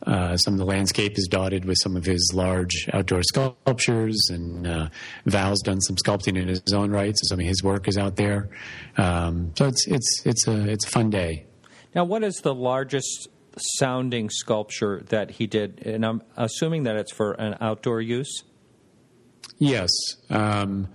uh, 0.06 0.36
some 0.36 0.54
of 0.54 0.58
the 0.58 0.64
landscape 0.64 1.18
is 1.18 1.28
dotted 1.30 1.64
with 1.64 1.76
some 1.82 1.96
of 1.96 2.04
his 2.04 2.32
large 2.34 2.88
outdoor 2.92 3.22
sculptures, 3.22 4.18
and 4.30 4.66
uh, 4.66 4.88
Val's 5.26 5.60
done 5.60 5.80
some 5.80 5.96
sculpting 5.96 6.38
in 6.38 6.48
his 6.48 6.62
own 6.72 6.90
right, 6.90 7.14
so 7.16 7.28
some 7.28 7.40
of 7.40 7.46
his 7.46 7.62
work 7.62 7.86
is 7.86 7.98
out 7.98 8.16
there. 8.16 8.48
Um, 8.96 9.52
so 9.56 9.66
it's 9.66 9.86
it's 9.86 10.22
it's 10.24 10.48
a 10.48 10.68
it's 10.68 10.86
a 10.86 10.90
fun 10.90 11.10
day. 11.10 11.46
Now, 11.94 12.04
what 12.04 12.22
is 12.22 12.36
the 12.36 12.54
largest 12.54 13.28
sounding 13.58 14.30
sculpture 14.30 15.02
that 15.08 15.32
he 15.32 15.46
did? 15.46 15.82
And 15.84 16.06
I'm 16.06 16.22
assuming 16.36 16.84
that 16.84 16.96
it's 16.96 17.12
for 17.12 17.32
an 17.32 17.56
outdoor 17.60 18.00
use. 18.00 18.44
Yes, 19.58 19.90
um, 20.30 20.88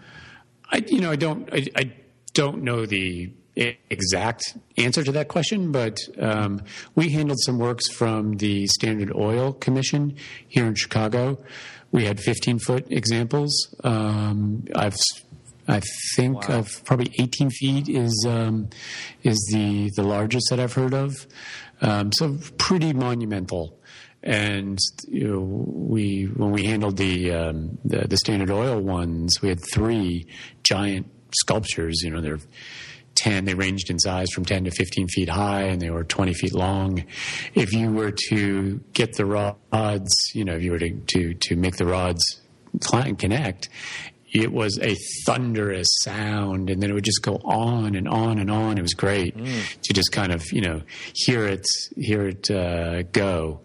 I 0.71 0.83
you 0.87 1.01
know 1.01 1.11
I 1.11 1.15
don't 1.15 1.47
I, 1.53 1.67
I 1.75 1.93
don't 2.33 2.63
know 2.63 2.85
the 2.87 3.31
exact 3.55 4.57
answer 4.77 5.03
to 5.03 5.11
that 5.13 5.27
question, 5.27 5.71
but 5.71 5.97
um, 6.19 6.61
we 6.95 7.09
handled 7.09 7.39
some 7.41 7.57
works 7.57 7.89
from 7.89 8.37
the 8.37 8.67
Standard 8.67 9.13
Oil 9.15 9.53
Commission 9.53 10.15
here 10.47 10.65
in 10.65 10.75
Chicago. 10.75 11.37
We 11.91 12.05
had 12.05 12.19
15 12.19 12.59
foot 12.59 12.91
examples. 12.91 13.73
Um, 13.83 14.65
I've 14.75 14.97
I 15.67 15.81
think 16.15 16.47
wow. 16.47 16.59
of 16.59 16.83
probably 16.85 17.11
18 17.19 17.49
feet 17.49 17.89
is 17.89 18.25
um, 18.27 18.69
is 19.23 19.37
the 19.51 19.89
the 19.95 20.03
largest 20.03 20.47
that 20.49 20.59
I've 20.59 20.73
heard 20.73 20.93
of. 20.93 21.25
Um, 21.81 22.11
so 22.13 22.37
pretty 22.57 22.93
monumental. 22.93 23.79
And 24.21 24.79
you 25.07 25.27
know, 25.27 25.39
we 25.39 26.23
when 26.35 26.51
we 26.51 26.65
handled 26.65 26.97
the, 26.97 27.31
um, 27.31 27.77
the 27.85 28.07
the 28.07 28.17
Standard 28.17 28.49
Oil 28.49 28.79
ones, 28.79 29.41
we 29.41 29.49
had 29.49 29.59
three 29.73 30.27
giant 30.63 31.07
sculptures. 31.31 32.01
You 32.03 32.11
know, 32.11 32.21
they're 32.21 32.39
10, 33.15 33.45
they 33.45 33.53
ranged 33.53 33.89
in 33.89 33.99
size 33.99 34.29
from 34.31 34.45
10 34.45 34.65
to 34.65 34.71
15 34.71 35.07
feet 35.07 35.29
high 35.29 35.63
and 35.63 35.81
they 35.81 35.89
were 35.89 36.03
20 36.03 36.33
feet 36.33 36.53
long. 36.53 37.03
If 37.53 37.73
you 37.73 37.91
were 37.91 38.13
to 38.29 38.79
get 38.93 39.13
the 39.13 39.25
rods, 39.25 40.13
you 40.33 40.45
know, 40.45 40.55
if 40.55 40.63
you 40.63 40.71
were 40.71 40.79
to, 40.79 40.91
to, 40.91 41.33
to 41.33 41.55
make 41.55 41.77
the 41.77 41.85
rods 41.85 42.41
connect, 43.17 43.69
it 44.33 44.51
was 44.51 44.77
a 44.81 44.95
thunderous 45.25 45.87
sound 46.01 46.69
and 46.69 46.81
then 46.81 46.89
it 46.89 46.93
would 46.93 47.05
just 47.05 47.21
go 47.21 47.35
on 47.45 47.95
and 47.95 48.07
on 48.07 48.37
and 48.37 48.51
on. 48.51 48.77
It 48.77 48.81
was 48.81 48.93
great 48.93 49.37
mm. 49.37 49.81
to 49.81 49.93
just 49.93 50.11
kind 50.11 50.31
of, 50.31 50.51
you 50.51 50.61
know, 50.61 50.81
hear 51.13 51.45
it, 51.45 51.65
hear 51.95 52.27
it 52.27 52.51
uh, 52.51 53.03
go. 53.03 53.61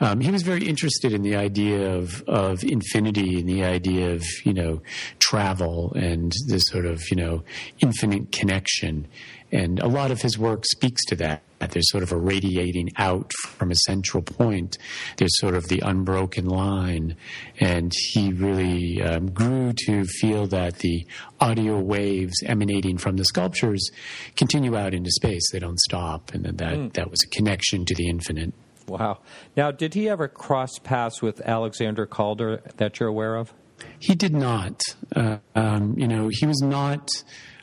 Um, 0.00 0.20
he 0.20 0.30
was 0.30 0.42
very 0.42 0.66
interested 0.66 1.12
in 1.12 1.22
the 1.22 1.36
idea 1.36 1.96
of, 1.96 2.22
of 2.28 2.62
infinity 2.62 3.40
and 3.40 3.48
the 3.48 3.64
idea 3.64 4.12
of, 4.12 4.24
you 4.44 4.52
know, 4.52 4.80
travel 5.18 5.92
and 5.94 6.32
this 6.46 6.62
sort 6.66 6.86
of, 6.86 7.02
you 7.10 7.16
know, 7.16 7.42
infinite 7.80 8.30
connection. 8.32 9.08
And 9.50 9.80
a 9.80 9.88
lot 9.88 10.10
of 10.10 10.20
his 10.20 10.38
work 10.38 10.64
speaks 10.66 11.04
to 11.06 11.16
that. 11.16 11.42
There's 11.58 11.90
sort 11.90 12.02
of 12.02 12.12
a 12.12 12.16
radiating 12.16 12.90
out 12.96 13.32
from 13.46 13.70
a 13.70 13.74
central 13.86 14.22
point. 14.22 14.78
There's 15.16 15.36
sort 15.38 15.54
of 15.54 15.68
the 15.68 15.80
unbroken 15.84 16.46
line. 16.46 17.16
And 17.58 17.90
he 18.12 18.32
really 18.32 19.02
um, 19.02 19.30
grew 19.32 19.72
to 19.86 20.04
feel 20.04 20.46
that 20.48 20.78
the 20.78 21.06
audio 21.40 21.80
waves 21.80 22.34
emanating 22.44 22.98
from 22.98 23.16
the 23.16 23.24
sculptures 23.24 23.90
continue 24.36 24.76
out 24.76 24.94
into 24.94 25.10
space. 25.10 25.50
They 25.50 25.58
don't 25.58 25.80
stop. 25.80 26.32
And 26.34 26.44
that, 26.44 26.74
mm. 26.74 26.92
that 26.92 27.10
was 27.10 27.20
a 27.24 27.28
connection 27.34 27.84
to 27.86 27.94
the 27.94 28.08
infinite. 28.08 28.52
Wow. 28.88 29.18
Now, 29.56 29.70
did 29.70 29.94
he 29.94 30.08
ever 30.08 30.28
cross 30.28 30.78
paths 30.82 31.20
with 31.20 31.40
Alexander 31.42 32.06
Calder 32.06 32.62
that 32.76 32.98
you're 32.98 33.08
aware 33.08 33.36
of? 33.36 33.52
He 33.98 34.14
did 34.14 34.34
not. 34.34 34.80
Uh, 35.14 35.38
um, 35.54 35.94
you 35.98 36.08
know, 36.08 36.30
he 36.32 36.46
was 36.46 36.60
not 36.62 37.08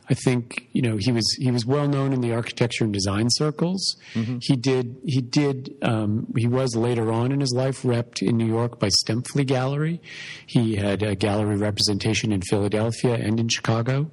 I 0.09 0.13
think 0.13 0.67
you 0.71 0.81
know 0.81 0.97
he 0.97 1.11
was 1.11 1.25
he 1.39 1.51
was 1.51 1.65
well 1.65 1.87
known 1.87 2.13
in 2.13 2.21
the 2.21 2.33
architecture 2.33 2.83
and 2.83 2.93
design 2.93 3.27
circles. 3.29 3.95
Mm-hmm. 4.13 4.37
He 4.41 4.55
did 4.55 4.97
he 5.03 5.21
did 5.21 5.75
um, 5.81 6.27
he 6.35 6.47
was 6.47 6.75
later 6.75 7.11
on 7.11 7.31
in 7.31 7.39
his 7.39 7.53
life 7.53 7.81
repped 7.81 8.21
in 8.21 8.37
New 8.37 8.45
York 8.45 8.79
by 8.79 8.89
Staempfli 9.03 9.45
Gallery. 9.45 10.01
He 10.45 10.75
had 10.75 11.01
a 11.01 11.15
gallery 11.15 11.57
representation 11.57 12.31
in 12.31 12.41
Philadelphia 12.41 13.15
and 13.15 13.39
in 13.39 13.49
Chicago, 13.49 14.11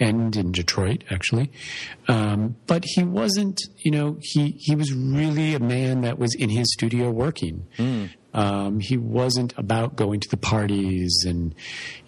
and 0.00 0.34
in 0.34 0.52
Detroit 0.52 1.04
actually. 1.10 1.50
Um, 2.08 2.56
but 2.66 2.84
he 2.86 3.02
wasn't 3.02 3.60
you 3.78 3.90
know 3.90 4.16
he 4.20 4.56
he 4.58 4.74
was 4.74 4.92
really 4.92 5.54
a 5.54 5.60
man 5.60 6.00
that 6.02 6.18
was 6.18 6.34
in 6.34 6.48
his 6.48 6.72
studio 6.72 7.10
working. 7.10 7.66
Mm. 7.76 8.10
Um, 8.34 8.80
he 8.80 8.96
wasn't 8.96 9.54
about 9.56 9.96
going 9.96 10.20
to 10.20 10.28
the 10.28 10.36
parties, 10.36 11.24
and 11.26 11.54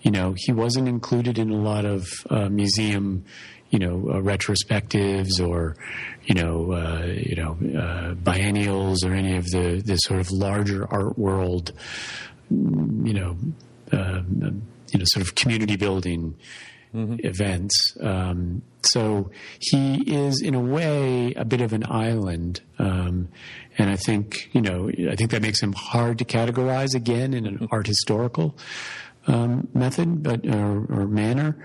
you 0.02 0.10
know, 0.10 0.34
he 0.36 0.52
wasn't 0.52 0.88
included 0.88 1.38
in 1.38 1.50
a 1.50 1.56
lot 1.56 1.84
of 1.84 2.06
uh, 2.28 2.48
museum, 2.48 3.24
you 3.70 3.78
know, 3.78 4.08
uh, 4.10 4.20
retrospectives 4.20 5.40
or 5.40 5.76
you 6.24 6.34
know, 6.34 6.72
uh, 6.72 7.06
you 7.06 7.36
know, 7.36 7.80
uh, 7.80 8.14
biennials 8.14 9.04
or 9.04 9.14
any 9.14 9.36
of 9.36 9.46
the 9.46 9.80
the 9.84 9.96
sort 9.96 10.20
of 10.20 10.30
larger 10.32 10.86
art 10.92 11.16
world, 11.16 11.72
you 12.50 13.14
know, 13.14 13.36
um, 13.92 14.62
you 14.92 14.98
know, 14.98 15.04
sort 15.06 15.26
of 15.26 15.34
community 15.36 15.76
building 15.76 16.34
mm-hmm. 16.96 17.26
events. 17.26 17.96
Um, 18.00 18.62
so 18.82 19.30
he 19.58 20.02
is, 20.06 20.40
in 20.42 20.54
a 20.54 20.60
way, 20.60 21.34
a 21.34 21.44
bit 21.44 21.60
of 21.60 21.72
an 21.72 21.84
island. 21.88 22.60
Um, 22.78 23.28
and 23.78 23.90
I 23.90 23.96
think, 23.96 24.48
you 24.52 24.62
know, 24.62 24.88
I 24.88 25.16
think 25.16 25.30
that 25.32 25.42
makes 25.42 25.60
him 25.60 25.72
hard 25.72 26.18
to 26.18 26.24
categorize 26.24 26.94
again 26.94 27.34
in 27.34 27.46
an 27.46 27.68
art 27.70 27.86
historical. 27.86 28.56
um, 29.26 29.68
method, 29.74 30.22
but 30.22 30.46
or, 30.46 30.86
or 30.88 31.06
manner. 31.06 31.56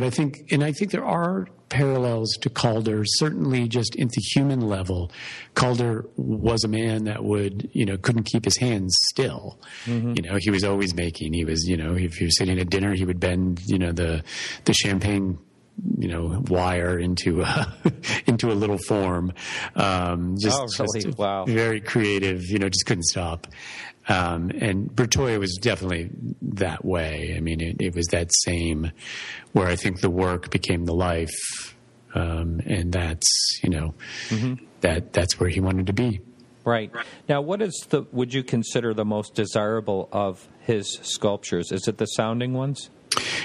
But 0.00 0.06
I 0.06 0.10
think, 0.10 0.50
and 0.50 0.64
I 0.64 0.72
think 0.72 0.92
there 0.92 1.04
are 1.04 1.46
parallels 1.68 2.32
to 2.40 2.48
Calder. 2.48 3.02
Certainly, 3.04 3.68
just 3.68 3.94
at 4.00 4.08
the 4.08 4.22
human 4.32 4.62
level, 4.62 5.12
Calder 5.54 6.06
was 6.16 6.64
a 6.64 6.68
man 6.68 7.04
that 7.04 7.22
would, 7.22 7.68
you 7.74 7.84
know, 7.84 7.98
couldn't 7.98 8.22
keep 8.22 8.46
his 8.46 8.56
hands 8.56 8.96
still. 9.10 9.60
Mm-hmm. 9.84 10.14
You 10.16 10.22
know, 10.22 10.38
he 10.40 10.48
was 10.48 10.64
always 10.64 10.94
making. 10.94 11.34
He 11.34 11.44
was, 11.44 11.68
you 11.68 11.76
know, 11.76 11.96
if 11.96 12.18
you 12.18 12.28
were 12.28 12.30
sitting 12.30 12.58
at 12.58 12.70
dinner, 12.70 12.94
he 12.94 13.04
would 13.04 13.20
bend, 13.20 13.60
you 13.66 13.78
know, 13.78 13.92
the 13.92 14.24
the 14.64 14.72
champagne 14.72 15.38
you 15.98 16.08
know 16.08 16.42
wire 16.48 16.98
into 16.98 17.42
a, 17.42 17.74
into 18.26 18.50
a 18.50 18.54
little 18.54 18.78
form. 18.78 19.34
Um, 19.76 20.36
just, 20.40 20.58
oh, 20.58 20.82
really? 20.82 21.02
just 21.02 21.18
wow. 21.18 21.44
very 21.44 21.82
creative. 21.82 22.40
You 22.46 22.58
know, 22.58 22.70
just 22.70 22.86
couldn't 22.86 23.04
stop. 23.04 23.46
Um, 24.08 24.50
and 24.60 24.90
Bertoia 24.90 25.38
was 25.38 25.58
definitely 25.60 26.10
that 26.42 26.84
way. 26.84 27.34
I 27.36 27.40
mean, 27.40 27.60
it, 27.60 27.76
it, 27.80 27.94
was 27.94 28.06
that 28.08 28.30
same 28.44 28.90
where 29.52 29.66
I 29.66 29.76
think 29.76 30.00
the 30.00 30.10
work 30.10 30.50
became 30.50 30.84
the 30.84 30.94
life, 30.94 31.76
um, 32.14 32.60
and 32.66 32.92
that's 32.92 33.60
you 33.62 33.70
know 33.70 33.94
mm-hmm. 34.28 34.64
that 34.80 35.12
that's 35.12 35.38
where 35.38 35.48
he 35.48 35.60
wanted 35.60 35.86
to 35.86 35.92
be. 35.92 36.20
Right 36.64 36.90
now, 37.28 37.40
what 37.40 37.62
is 37.62 37.86
the? 37.90 38.04
Would 38.12 38.34
you 38.34 38.42
consider 38.42 38.94
the 38.94 39.04
most 39.04 39.34
desirable 39.34 40.08
of 40.12 40.48
his 40.60 40.98
sculptures? 41.02 41.70
Is 41.70 41.86
it 41.86 41.98
the 41.98 42.06
sounding 42.06 42.52
ones? 42.52 42.90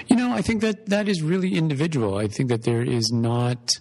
You 0.08 0.16
know, 0.16 0.34
I 0.34 0.42
think 0.42 0.62
that 0.62 0.88
that 0.88 1.08
is 1.08 1.22
really 1.22 1.56
individual. 1.56 2.18
I 2.18 2.28
think 2.28 2.50
that 2.50 2.64
there 2.64 2.82
is 2.82 3.12
not. 3.12 3.72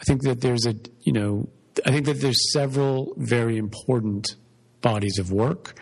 I 0.00 0.04
think 0.04 0.22
that 0.22 0.40
there's 0.40 0.66
a. 0.66 0.74
You 1.02 1.12
know, 1.12 1.48
I 1.86 1.90
think 1.90 2.06
that 2.06 2.20
there's 2.20 2.52
several 2.52 3.14
very 3.16 3.58
important 3.58 4.36
bodies 4.82 5.18
of 5.18 5.32
work 5.32 5.74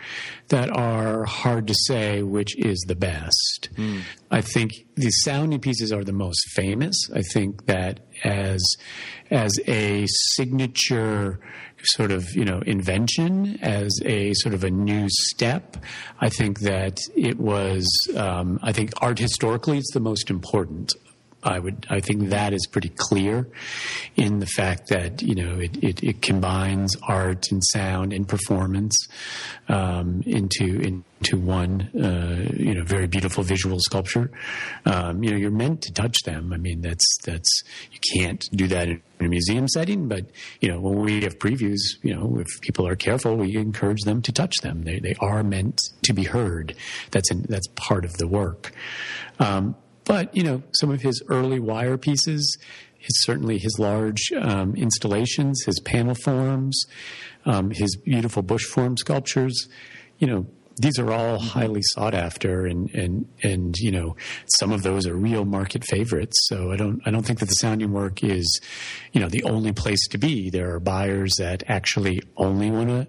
that 0.47 0.69
are 0.69 1.25
hard 1.25 1.67
to 1.67 1.73
say 1.87 2.23
which 2.23 2.57
is 2.57 2.79
the 2.87 2.95
best. 2.95 3.69
Mm. 3.75 4.01
I 4.29 4.41
think 4.41 4.71
the 4.95 5.09
sounding 5.09 5.59
pieces 5.59 5.91
are 5.91 6.03
the 6.03 6.13
most 6.13 6.41
famous. 6.51 6.95
I 7.13 7.21
think 7.21 7.65
that 7.65 8.01
as 8.23 8.61
as 9.29 9.51
a 9.67 10.05
signature 10.35 11.39
sort 11.83 12.11
of 12.11 12.29
you 12.35 12.45
know 12.45 12.61
invention, 12.65 13.57
as 13.61 13.99
a 14.05 14.33
sort 14.35 14.53
of 14.53 14.63
a 14.63 14.69
new 14.69 15.07
step, 15.09 15.77
I 16.19 16.29
think 16.29 16.59
that 16.61 16.99
it 17.15 17.39
was. 17.39 17.87
Um, 18.15 18.59
I 18.61 18.71
think 18.71 18.91
art 19.01 19.19
historically 19.19 19.77
it's 19.77 19.93
the 19.93 19.99
most 19.99 20.29
important 20.29 20.93
I 21.43 21.59
would 21.59 21.87
I 21.89 21.99
think 21.99 22.29
that 22.29 22.53
is 22.53 22.67
pretty 22.67 22.89
clear 22.89 23.47
in 24.15 24.39
the 24.39 24.45
fact 24.45 24.89
that 24.89 25.21
you 25.21 25.35
know 25.35 25.59
it, 25.59 25.83
it, 25.83 26.03
it 26.03 26.21
combines 26.21 26.95
art 27.07 27.51
and 27.51 27.63
sound 27.65 28.13
and 28.13 28.27
performance 28.27 28.95
um, 29.67 30.21
into 30.25 30.79
into 30.81 31.37
one 31.37 31.89
uh, 31.95 32.51
you 32.53 32.75
know 32.75 32.83
very 32.83 33.07
beautiful 33.07 33.43
visual 33.43 33.79
sculpture. 33.79 34.29
Um, 34.85 35.23
you 35.23 35.31
know 35.31 35.37
you're 35.37 35.51
meant 35.51 35.81
to 35.83 35.93
touch 35.93 36.17
them. 36.25 36.53
I 36.53 36.57
mean 36.57 36.81
that's 36.81 37.17
that's 37.25 37.63
you 37.91 37.99
can't 38.13 38.43
do 38.51 38.67
that 38.67 38.87
in 38.87 39.01
a 39.19 39.27
museum 39.27 39.67
setting, 39.67 40.07
but 40.07 40.25
you 40.59 40.69
know 40.69 40.79
when 40.79 40.99
we 40.99 41.21
have 41.23 41.39
previews, 41.39 41.79
you 42.03 42.15
know 42.15 42.37
if 42.39 42.61
people 42.61 42.87
are 42.87 42.95
careful, 42.95 43.35
we 43.35 43.55
encourage 43.55 44.01
them 44.01 44.21
to 44.23 44.31
touch 44.31 44.57
them. 44.61 44.83
They 44.83 44.99
they 44.99 45.15
are 45.19 45.43
meant 45.43 45.79
to 46.03 46.13
be 46.13 46.23
heard. 46.23 46.75
That's 47.09 47.31
in, 47.31 47.43
that's 47.49 47.67
part 47.75 48.05
of 48.05 48.13
the 48.17 48.27
work. 48.27 48.73
Um, 49.39 49.75
but, 50.05 50.35
you 50.35 50.43
know, 50.43 50.63
some 50.73 50.91
of 50.91 51.01
his 51.01 51.21
early 51.29 51.59
wire 51.59 51.97
pieces, 51.97 52.57
his, 52.97 53.23
certainly 53.23 53.57
his 53.57 53.77
large 53.79 54.31
um, 54.39 54.75
installations, 54.75 55.63
his 55.65 55.79
panel 55.79 56.15
forms, 56.15 56.83
um, 57.45 57.71
his 57.71 57.95
beautiful 57.95 58.41
bush 58.41 58.65
form 58.65 58.97
sculptures, 58.97 59.67
you 60.19 60.27
know, 60.27 60.45
these 60.77 60.97
are 60.97 61.11
all 61.11 61.37
mm-hmm. 61.37 61.47
highly 61.47 61.81
sought 61.83 62.13
after 62.13 62.65
and, 62.65 62.89
and, 62.91 63.27
and, 63.43 63.75
you 63.77 63.91
know, 63.91 64.15
some 64.59 64.71
of 64.71 64.83
those 64.83 65.05
are 65.05 65.15
real 65.15 65.45
market 65.45 65.83
favorites. 65.85 66.35
So 66.47 66.71
I 66.71 66.77
don't, 66.77 67.01
I 67.05 67.11
don't 67.11 67.25
think 67.25 67.39
that 67.39 67.49
the 67.49 67.55
sounding 67.55 67.91
work 67.91 68.23
is, 68.23 68.61
you 69.11 69.21
know, 69.21 69.29
the 69.29 69.43
only 69.43 69.73
place 69.73 70.07
to 70.09 70.17
be. 70.17 70.49
There 70.49 70.73
are 70.73 70.79
buyers 70.79 71.33
that 71.37 71.63
actually 71.67 72.21
only 72.37 72.71
want 72.71 72.89
to 72.89 73.07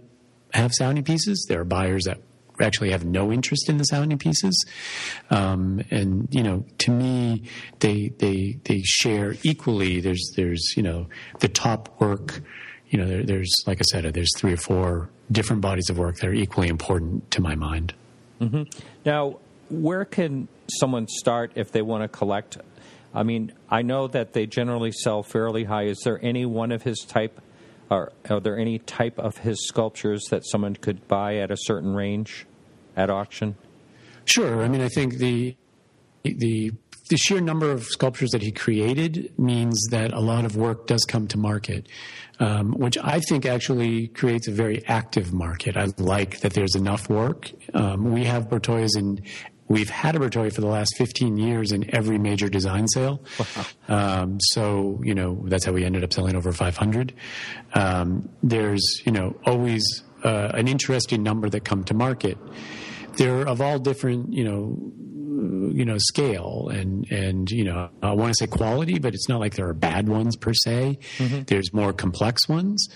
have 0.53 0.73
sounding 0.75 1.05
pieces. 1.05 1.47
There 1.49 1.61
are 1.61 1.65
buyers 1.65 2.05
that 2.05 2.21
actually 2.61 2.91
have 2.91 3.05
no 3.05 3.33
interest 3.33 3.69
in 3.69 3.79
the 3.79 3.85
sounding 3.85 4.19
pieces. 4.19 4.65
Um, 5.31 5.83
and 5.91 6.29
you 6.31 6.43
know, 6.43 6.65
to 6.79 6.91
me, 6.91 7.45
they 7.81 8.09
they 8.19 8.59
they 8.65 8.83
share 8.83 9.37
equally. 9.43 10.01
There's 10.01 10.33
there's 10.37 10.75
you 10.77 10.83
know 10.83 11.07
the 11.41 11.49
top 11.49 12.01
work. 12.01 12.41
You 12.89 12.99
know, 12.99 13.07
there, 13.07 13.23
there's 13.23 13.53
like 13.67 13.79
I 13.79 13.85
said, 13.91 14.13
there's 14.13 14.37
three 14.37 14.53
or 14.53 14.59
four 14.59 15.11
different 15.31 15.63
bodies 15.63 15.89
of 15.89 15.99
work 15.99 16.17
that 16.17 16.29
are 16.29 16.35
equally 16.35 16.69
important 16.69 17.31
to 17.31 17.41
my 17.41 17.55
mind. 17.55 17.95
Mm-hmm. 18.41 18.65
Now, 19.05 19.39
where 19.71 20.05
can 20.05 20.49
someone 20.69 21.09
start 21.09 21.53
if 21.55 21.73
they 21.73 21.83
want 21.83 22.03
to 22.03 22.09
collect? 22.09 22.59
I 23.15 23.23
mean, 23.23 23.53
I 23.71 23.83
know 23.83 24.09
that 24.09 24.33
they 24.33 24.47
generally 24.47 24.93
sell 24.93 25.23
fairly 25.23 25.65
high. 25.65 25.85
Is 25.85 26.01
there 26.05 26.19
any 26.23 26.45
one 26.47 26.73
of 26.73 26.83
his 26.83 27.01
type? 27.01 27.41
Are, 27.93 28.13
are 28.31 28.41
there 28.41 28.59
any 28.59 28.79
type 28.79 29.19
of 29.19 29.39
his 29.39 29.69
sculptures 29.69 30.25
that 30.31 30.47
someone 30.47 30.75
could 30.75 31.07
buy 31.07 31.37
at 31.37 31.51
a 31.51 31.57
certain 31.57 31.95
range? 31.95 32.47
at 32.97 33.11
auction? 33.11 33.57
Sure. 34.25 34.63
I 34.63 34.69
mean, 34.69 34.81
I 34.81 34.89
think 34.89 35.15
the 35.15 35.57
the 36.23 36.73
the 37.11 37.17
sheer 37.17 37.41
number 37.41 37.71
of 37.71 37.85
sculptures 37.85 38.31
that 38.31 38.43
he 38.43 38.53
created 38.53 39.33
means 39.39 39.79
that 39.91 40.13
a 40.13 40.21
lot 40.21 40.45
of 40.45 40.57
work 40.57 40.87
does 40.87 41.05
come 41.05 41.27
to 41.29 41.39
market, 41.39 41.89
um, 42.39 42.73
which 42.73 42.97
I 42.97 43.21
think 43.21 43.45
actually 43.45 44.07
creates 44.09 44.47
a 44.49 44.53
very 44.53 44.87
active 44.87 45.33
market. 45.33 45.77
I 45.77 45.89
like 45.99 46.41
that 46.41 46.55
there's 46.55 46.77
enough 46.77 47.11
work. 47.11 47.51
Um, 47.75 48.13
we 48.13 48.25
have 48.25 48.49
Bertoias 48.49 48.97
in. 48.97 49.23
We've 49.69 49.91
had 49.91 50.17
a 50.17 50.19
Bertoia 50.19 50.53
for 50.53 50.61
the 50.61 50.67
last 50.67 50.97
15 50.97 51.39
years 51.39 51.73
in 51.73 51.95
every 51.95 52.19
major 52.19 52.49
design 52.49 52.89
sale. 52.89 53.25
Wow. 53.39 53.65
Um, 53.89 54.39
so, 54.41 55.01
you 55.03 55.15
know, 55.15 55.43
that's 55.47 55.65
how 55.65 55.73
we 55.73 55.85
ended 55.85 56.05
up 56.05 56.13
selling 56.13 56.37
over 56.37 56.53
500. 56.53 57.15
Um, 57.75 58.29
there's, 58.43 59.03
you 59.07 59.13
know, 59.13 59.37
always 59.47 60.03
uh, 60.25 60.51
an 60.55 60.69
interesting 60.69 61.23
number 61.23 61.49
that 61.49 61.65
come 61.65 61.85
to 61.85 61.95
market 61.95 62.37
they're 63.17 63.47
of 63.47 63.61
all 63.61 63.79
different, 63.79 64.33
you 64.33 64.45
know, 64.45 64.93
you 65.43 65.85
know, 65.85 65.99
scale 65.99 66.71
and 66.73 67.11
and 67.11 67.51
you 67.51 67.65
know, 67.65 67.91
I 68.03 68.13
want 68.13 68.33
to 68.33 68.37
say 68.39 68.47
quality, 68.47 68.99
but 68.99 69.15
it's 69.15 69.29
not 69.29 69.41
like 69.41 69.57
there 69.57 69.69
are 69.69 69.75
bad 69.75 70.09
ones 70.09 70.37
per 70.37 70.53
se. 70.55 70.99
Mm-hmm. 71.19 71.43
There's 71.47 71.73
more 71.73 71.93
complex 71.93 72.49
ones. 72.49 72.89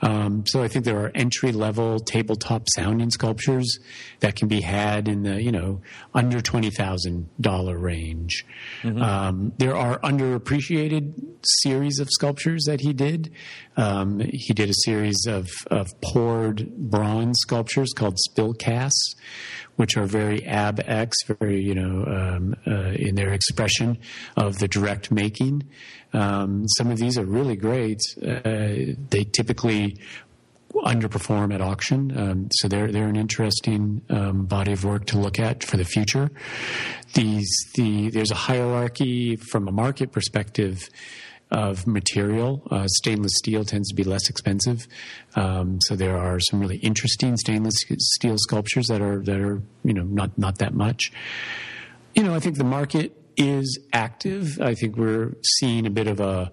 Um, 0.00 0.44
so 0.46 0.62
I 0.62 0.68
think 0.68 0.84
there 0.84 0.98
are 0.98 1.12
entry 1.14 1.52
level 1.52 2.00
tabletop 2.00 2.66
sounding 2.74 3.10
sculptures 3.10 3.78
that 4.18 4.34
can 4.34 4.48
be 4.48 4.60
had 4.60 5.06
in 5.06 5.22
the 5.22 5.40
you 5.40 5.52
know 5.52 5.80
under 6.12 6.40
twenty 6.40 6.70
thousand 6.70 7.28
dollar 7.40 7.78
range. 7.78 8.44
Mm-hmm. 8.82 9.00
Um, 9.00 9.52
there 9.58 9.76
are 9.76 10.00
underappreciated 10.00 11.14
series 11.44 11.98
of 11.98 12.08
sculptures 12.10 12.64
that 12.66 12.80
he 12.80 12.92
did. 12.92 13.32
Um, 13.76 14.20
he 14.20 14.52
did 14.52 14.68
a 14.68 14.74
series 14.84 15.26
of, 15.26 15.48
of 15.70 15.88
poured 16.02 16.76
bronze 16.76 17.38
sculptures 17.40 17.92
called 17.94 18.18
spill 18.18 18.52
casts 18.54 19.14
which 19.76 19.96
are 19.96 20.06
very 20.06 20.44
Ab 20.44 20.80
Ex, 20.84 21.16
very 21.24 21.60
you 21.60 21.74
know 21.74 22.04
um, 22.06 22.56
uh, 22.66 22.92
in 22.94 23.14
their 23.14 23.32
expression 23.32 23.98
of 24.36 24.58
the 24.58 24.68
direct 24.68 25.10
making. 25.10 25.68
Um, 26.12 26.66
some 26.68 26.90
of 26.90 26.98
these 26.98 27.16
are 27.16 27.24
really 27.24 27.56
great. 27.56 28.00
Uh, 28.22 28.94
they 29.10 29.24
typically 29.32 29.96
underperform 30.74 31.54
at 31.54 31.60
auction, 31.60 32.16
um, 32.18 32.48
so 32.52 32.68
they're 32.68 32.90
they're 32.90 33.08
an 33.08 33.16
interesting 33.16 34.02
um, 34.10 34.46
body 34.46 34.72
of 34.72 34.84
work 34.84 35.06
to 35.06 35.18
look 35.18 35.38
at 35.38 35.64
for 35.64 35.76
the 35.76 35.84
future. 35.84 36.30
These 37.14 37.50
the 37.74 38.10
there's 38.10 38.30
a 38.30 38.36
hierarchy 38.36 39.36
from 39.36 39.68
a 39.68 39.72
market 39.72 40.12
perspective 40.12 40.88
of 41.52 41.86
material. 41.86 42.66
Uh, 42.70 42.86
stainless 42.88 43.32
steel 43.36 43.64
tends 43.64 43.88
to 43.90 43.94
be 43.94 44.02
less 44.02 44.28
expensive, 44.28 44.88
um, 45.36 45.78
so 45.82 45.94
there 45.94 46.16
are 46.16 46.40
some 46.40 46.58
really 46.58 46.78
interesting 46.78 47.36
stainless 47.36 47.74
steel 47.98 48.36
sculptures 48.38 48.86
that 48.88 49.00
are 49.00 49.22
that 49.22 49.38
are 49.38 49.62
you 49.84 49.94
know 49.94 50.04
not 50.04 50.36
not 50.36 50.58
that 50.58 50.74
much. 50.74 51.12
You 52.14 52.24
know, 52.24 52.34
I 52.34 52.40
think 52.40 52.56
the 52.56 52.64
market 52.64 53.16
is 53.36 53.78
active. 53.92 54.60
I 54.60 54.74
think 54.74 54.96
we're 54.96 55.34
seeing 55.58 55.86
a 55.86 55.90
bit 55.90 56.08
of 56.08 56.20
a 56.20 56.50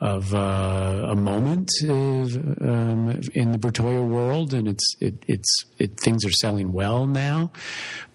of 0.00 0.34
uh, 0.34 1.06
a 1.10 1.14
moment 1.14 1.70
of, 1.84 2.34
um, 2.60 3.20
in 3.34 3.52
the 3.52 3.58
Bertoia 3.58 4.06
world, 4.06 4.52
and 4.52 4.68
it's 4.68 4.96
it, 5.00 5.14
it's 5.28 5.64
it, 5.78 5.98
things 6.00 6.24
are 6.24 6.32
selling 6.32 6.72
well 6.72 7.06
now, 7.06 7.52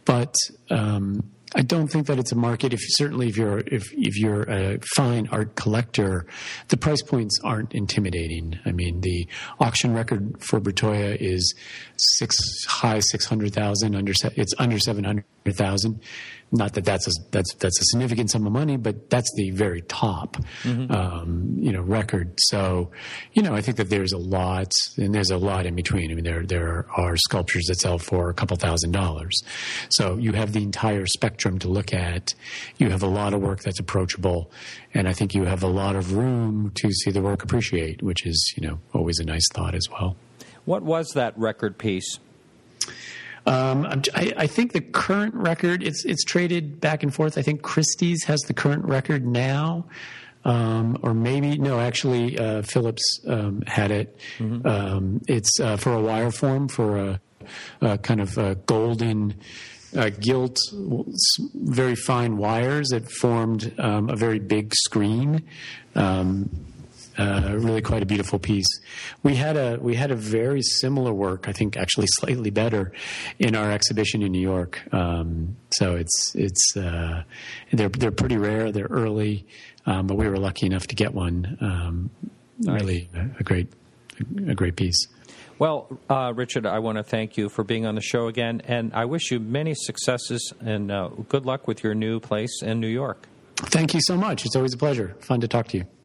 but. 0.05 0.35
Um, 0.69 1.31
I 1.55 1.61
don't 1.61 1.87
think 1.87 2.07
that 2.07 2.19
it's 2.19 2.31
a 2.31 2.35
market. 2.35 2.73
If 2.73 2.81
certainly 2.83 3.29
if 3.29 3.37
you're 3.37 3.59
if 3.59 3.83
if 3.93 4.17
you're 4.17 4.43
a 4.43 4.79
fine 4.95 5.27
art 5.31 5.55
collector, 5.55 6.25
the 6.67 6.77
price 6.77 7.01
points 7.01 7.39
aren't 7.43 7.73
intimidating. 7.73 8.59
I 8.65 8.71
mean, 8.71 9.01
the 9.01 9.27
auction 9.59 9.93
record 9.93 10.43
for 10.43 10.59
Bertoia 10.59 11.15
is 11.19 11.55
six 11.95 12.35
high 12.67 12.99
six 12.99 13.25
hundred 13.25 13.53
thousand 13.53 13.95
under 13.95 14.13
it's 14.35 14.53
under 14.57 14.77
seven 14.77 15.05
hundred 15.05 15.25
thousand. 15.47 16.01
Not 16.49 16.73
that 16.75 16.85
that's 16.85 17.05
a, 17.07 17.11
that's 17.31 17.53
that's 17.55 17.77
a 17.81 17.83
significant 17.85 18.31
sum 18.31 18.47
of 18.47 18.53
money, 18.53 18.77
but 18.77 19.09
that's 19.09 19.29
the 19.35 19.51
very 19.51 19.81
top, 19.81 20.37
mm-hmm. 20.63 20.89
um, 20.89 21.57
you 21.57 21.73
know, 21.73 21.81
record. 21.81 22.33
So, 22.37 22.91
you 23.33 23.41
know, 23.41 23.53
I 23.53 23.59
think 23.59 23.75
that 23.77 23.89
there's 23.89 24.13
a 24.13 24.17
lot, 24.17 24.71
and 24.97 25.13
there's 25.13 25.29
a 25.29 25.37
lot 25.37 25.65
in 25.65 25.75
between. 25.75 26.09
I 26.09 26.13
mean, 26.13 26.23
there 26.23 26.43
there 26.43 26.85
are 26.95 27.17
sculptures 27.17 27.65
that 27.65 27.81
sell 27.81 27.97
for 27.97 28.29
a 28.29 28.33
couple 28.33 28.55
thousand 28.55 28.93
dollars. 28.93 29.41
So 29.89 30.15
you 30.15 30.31
have 30.33 30.53
the 30.53 30.63
entire 30.63 31.05
spectrum 31.05 31.59
to 31.59 31.67
look 31.67 31.93
at. 31.93 32.33
You 32.77 32.91
have 32.91 33.03
a 33.03 33.07
lot 33.07 33.33
of 33.33 33.41
work 33.41 33.59
that's 33.59 33.81
approachable, 33.81 34.49
and 34.93 35.05
I 35.05 35.11
think 35.11 35.35
you 35.35 35.43
have 35.43 35.63
a 35.63 35.67
lot 35.67 35.97
of 35.97 36.13
room 36.13 36.71
to 36.75 36.91
see 36.93 37.11
the 37.11 37.21
work 37.21 37.43
appreciate, 37.43 38.01
which 38.01 38.25
is 38.25 38.53
you 38.55 38.65
know 38.65 38.79
always 38.93 39.19
a 39.19 39.25
nice 39.25 39.47
thought 39.53 39.75
as 39.75 39.89
well. 39.89 40.15
What 40.63 40.83
was 40.83 41.09
that 41.13 41.37
record 41.37 41.77
piece? 41.77 42.19
Um, 43.47 43.85
I, 44.13 44.33
I, 44.35 44.47
think 44.47 44.73
the 44.73 44.81
current 44.81 45.33
record 45.33 45.81
it's 45.81 46.03
it's 46.03 46.25
traded 46.25 46.81
back 46.81 47.01
and 47.01 47.13
forth. 47.13 47.37
I 47.37 47.41
think 47.41 47.61
Christie's 47.61 48.25
has 48.25 48.41
the 48.41 48.53
current 48.53 48.83
record 48.83 49.25
now, 49.25 49.85
um, 50.43 50.97
or 51.01 51.13
maybe 51.13 51.57
no, 51.57 51.79
actually 51.79 52.37
uh, 52.37 52.61
Phillips 52.63 53.21
um, 53.25 53.61
had 53.65 53.91
it. 53.91 54.19
Mm-hmm. 54.39 54.67
Um, 54.67 55.21
it's 55.29 55.61
uh, 55.61 55.77
for 55.77 55.93
a 55.93 56.01
wire 56.01 56.29
form 56.29 56.67
for 56.67 56.97
a, 56.97 57.21
a 57.79 57.97
kind 57.97 58.19
of 58.19 58.37
a 58.37 58.55
golden. 58.55 59.35
Uh, 59.95 60.09
gilt, 60.09 60.59
very 61.55 61.95
fine 61.95 62.35
wires 62.35 62.89
that 62.89 63.09
formed 63.09 63.73
um, 63.79 64.09
a 64.09 64.17
very 64.17 64.37
big 64.37 64.75
screen. 64.75 65.41
Um, 65.95 66.49
uh, 67.17 67.55
really 67.57 67.81
quite 67.81 68.03
a 68.03 68.05
beautiful 68.05 68.39
piece. 68.39 68.67
We 69.23 69.35
had 69.35 69.57
a 69.57 69.77
we 69.81 69.95
had 69.95 70.11
a 70.11 70.15
very 70.15 70.61
similar 70.61 71.13
work, 71.13 71.47
I 71.47 71.51
think 71.51 71.77
actually 71.77 72.07
slightly 72.11 72.49
better, 72.49 72.91
in 73.39 73.55
our 73.55 73.71
exhibition 73.71 74.21
in 74.21 74.31
New 74.31 74.41
York. 74.41 74.81
Um, 74.93 75.57
so 75.71 75.95
it's 75.95 76.35
it's 76.35 76.77
uh, 76.77 77.23
they're 77.71 77.89
they're 77.89 78.11
pretty 78.11 78.37
rare. 78.37 78.71
They're 78.71 78.85
early, 78.85 79.45
um, 79.85 80.07
but 80.07 80.15
we 80.15 80.27
were 80.27 80.37
lucky 80.37 80.65
enough 80.65 80.87
to 80.87 80.95
get 80.95 81.13
one. 81.13 81.57
Um, 81.61 82.09
really, 82.63 83.09
a, 83.13 83.39
a, 83.39 83.43
great 83.43 83.71
a 84.47 84.55
great 84.55 84.75
piece. 84.75 85.07
Well, 85.59 85.99
uh, 86.07 86.33
Richard, 86.35 86.67
I 86.67 86.79
want 86.79 86.99
to 86.99 87.03
thank 87.03 87.35
you 87.35 87.49
for 87.49 87.63
being 87.63 87.85
on 87.87 87.95
the 87.95 88.01
show 88.01 88.27
again, 88.27 88.61
and 88.65 88.93
I 88.93 89.05
wish 89.05 89.31
you 89.31 89.39
many 89.39 89.73
successes 89.73 90.53
and 90.59 90.91
uh, 90.91 91.09
good 91.29 91.45
luck 91.45 91.67
with 91.67 91.83
your 91.83 91.95
new 91.95 92.19
place 92.19 92.61
in 92.61 92.79
New 92.79 92.87
York. 92.87 93.27
Thank 93.55 93.95
you 93.95 94.01
so 94.03 94.15
much. 94.15 94.45
It's 94.45 94.55
always 94.55 94.73
a 94.73 94.77
pleasure. 94.77 95.15
Fun 95.21 95.41
to 95.41 95.47
talk 95.47 95.67
to 95.69 95.77
you. 95.77 95.96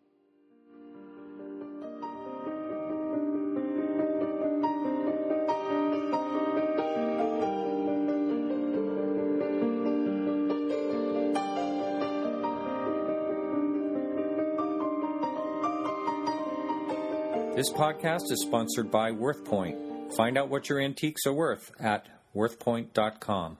This 17.62 17.70
podcast 17.70 18.32
is 18.32 18.42
sponsored 18.42 18.90
by 18.90 19.12
WorthPoint. 19.12 20.16
Find 20.16 20.36
out 20.36 20.48
what 20.48 20.68
your 20.68 20.80
antiques 20.80 21.24
are 21.26 21.32
worth 21.32 21.70
at 21.78 22.08
worthpoint.com. 22.34 23.56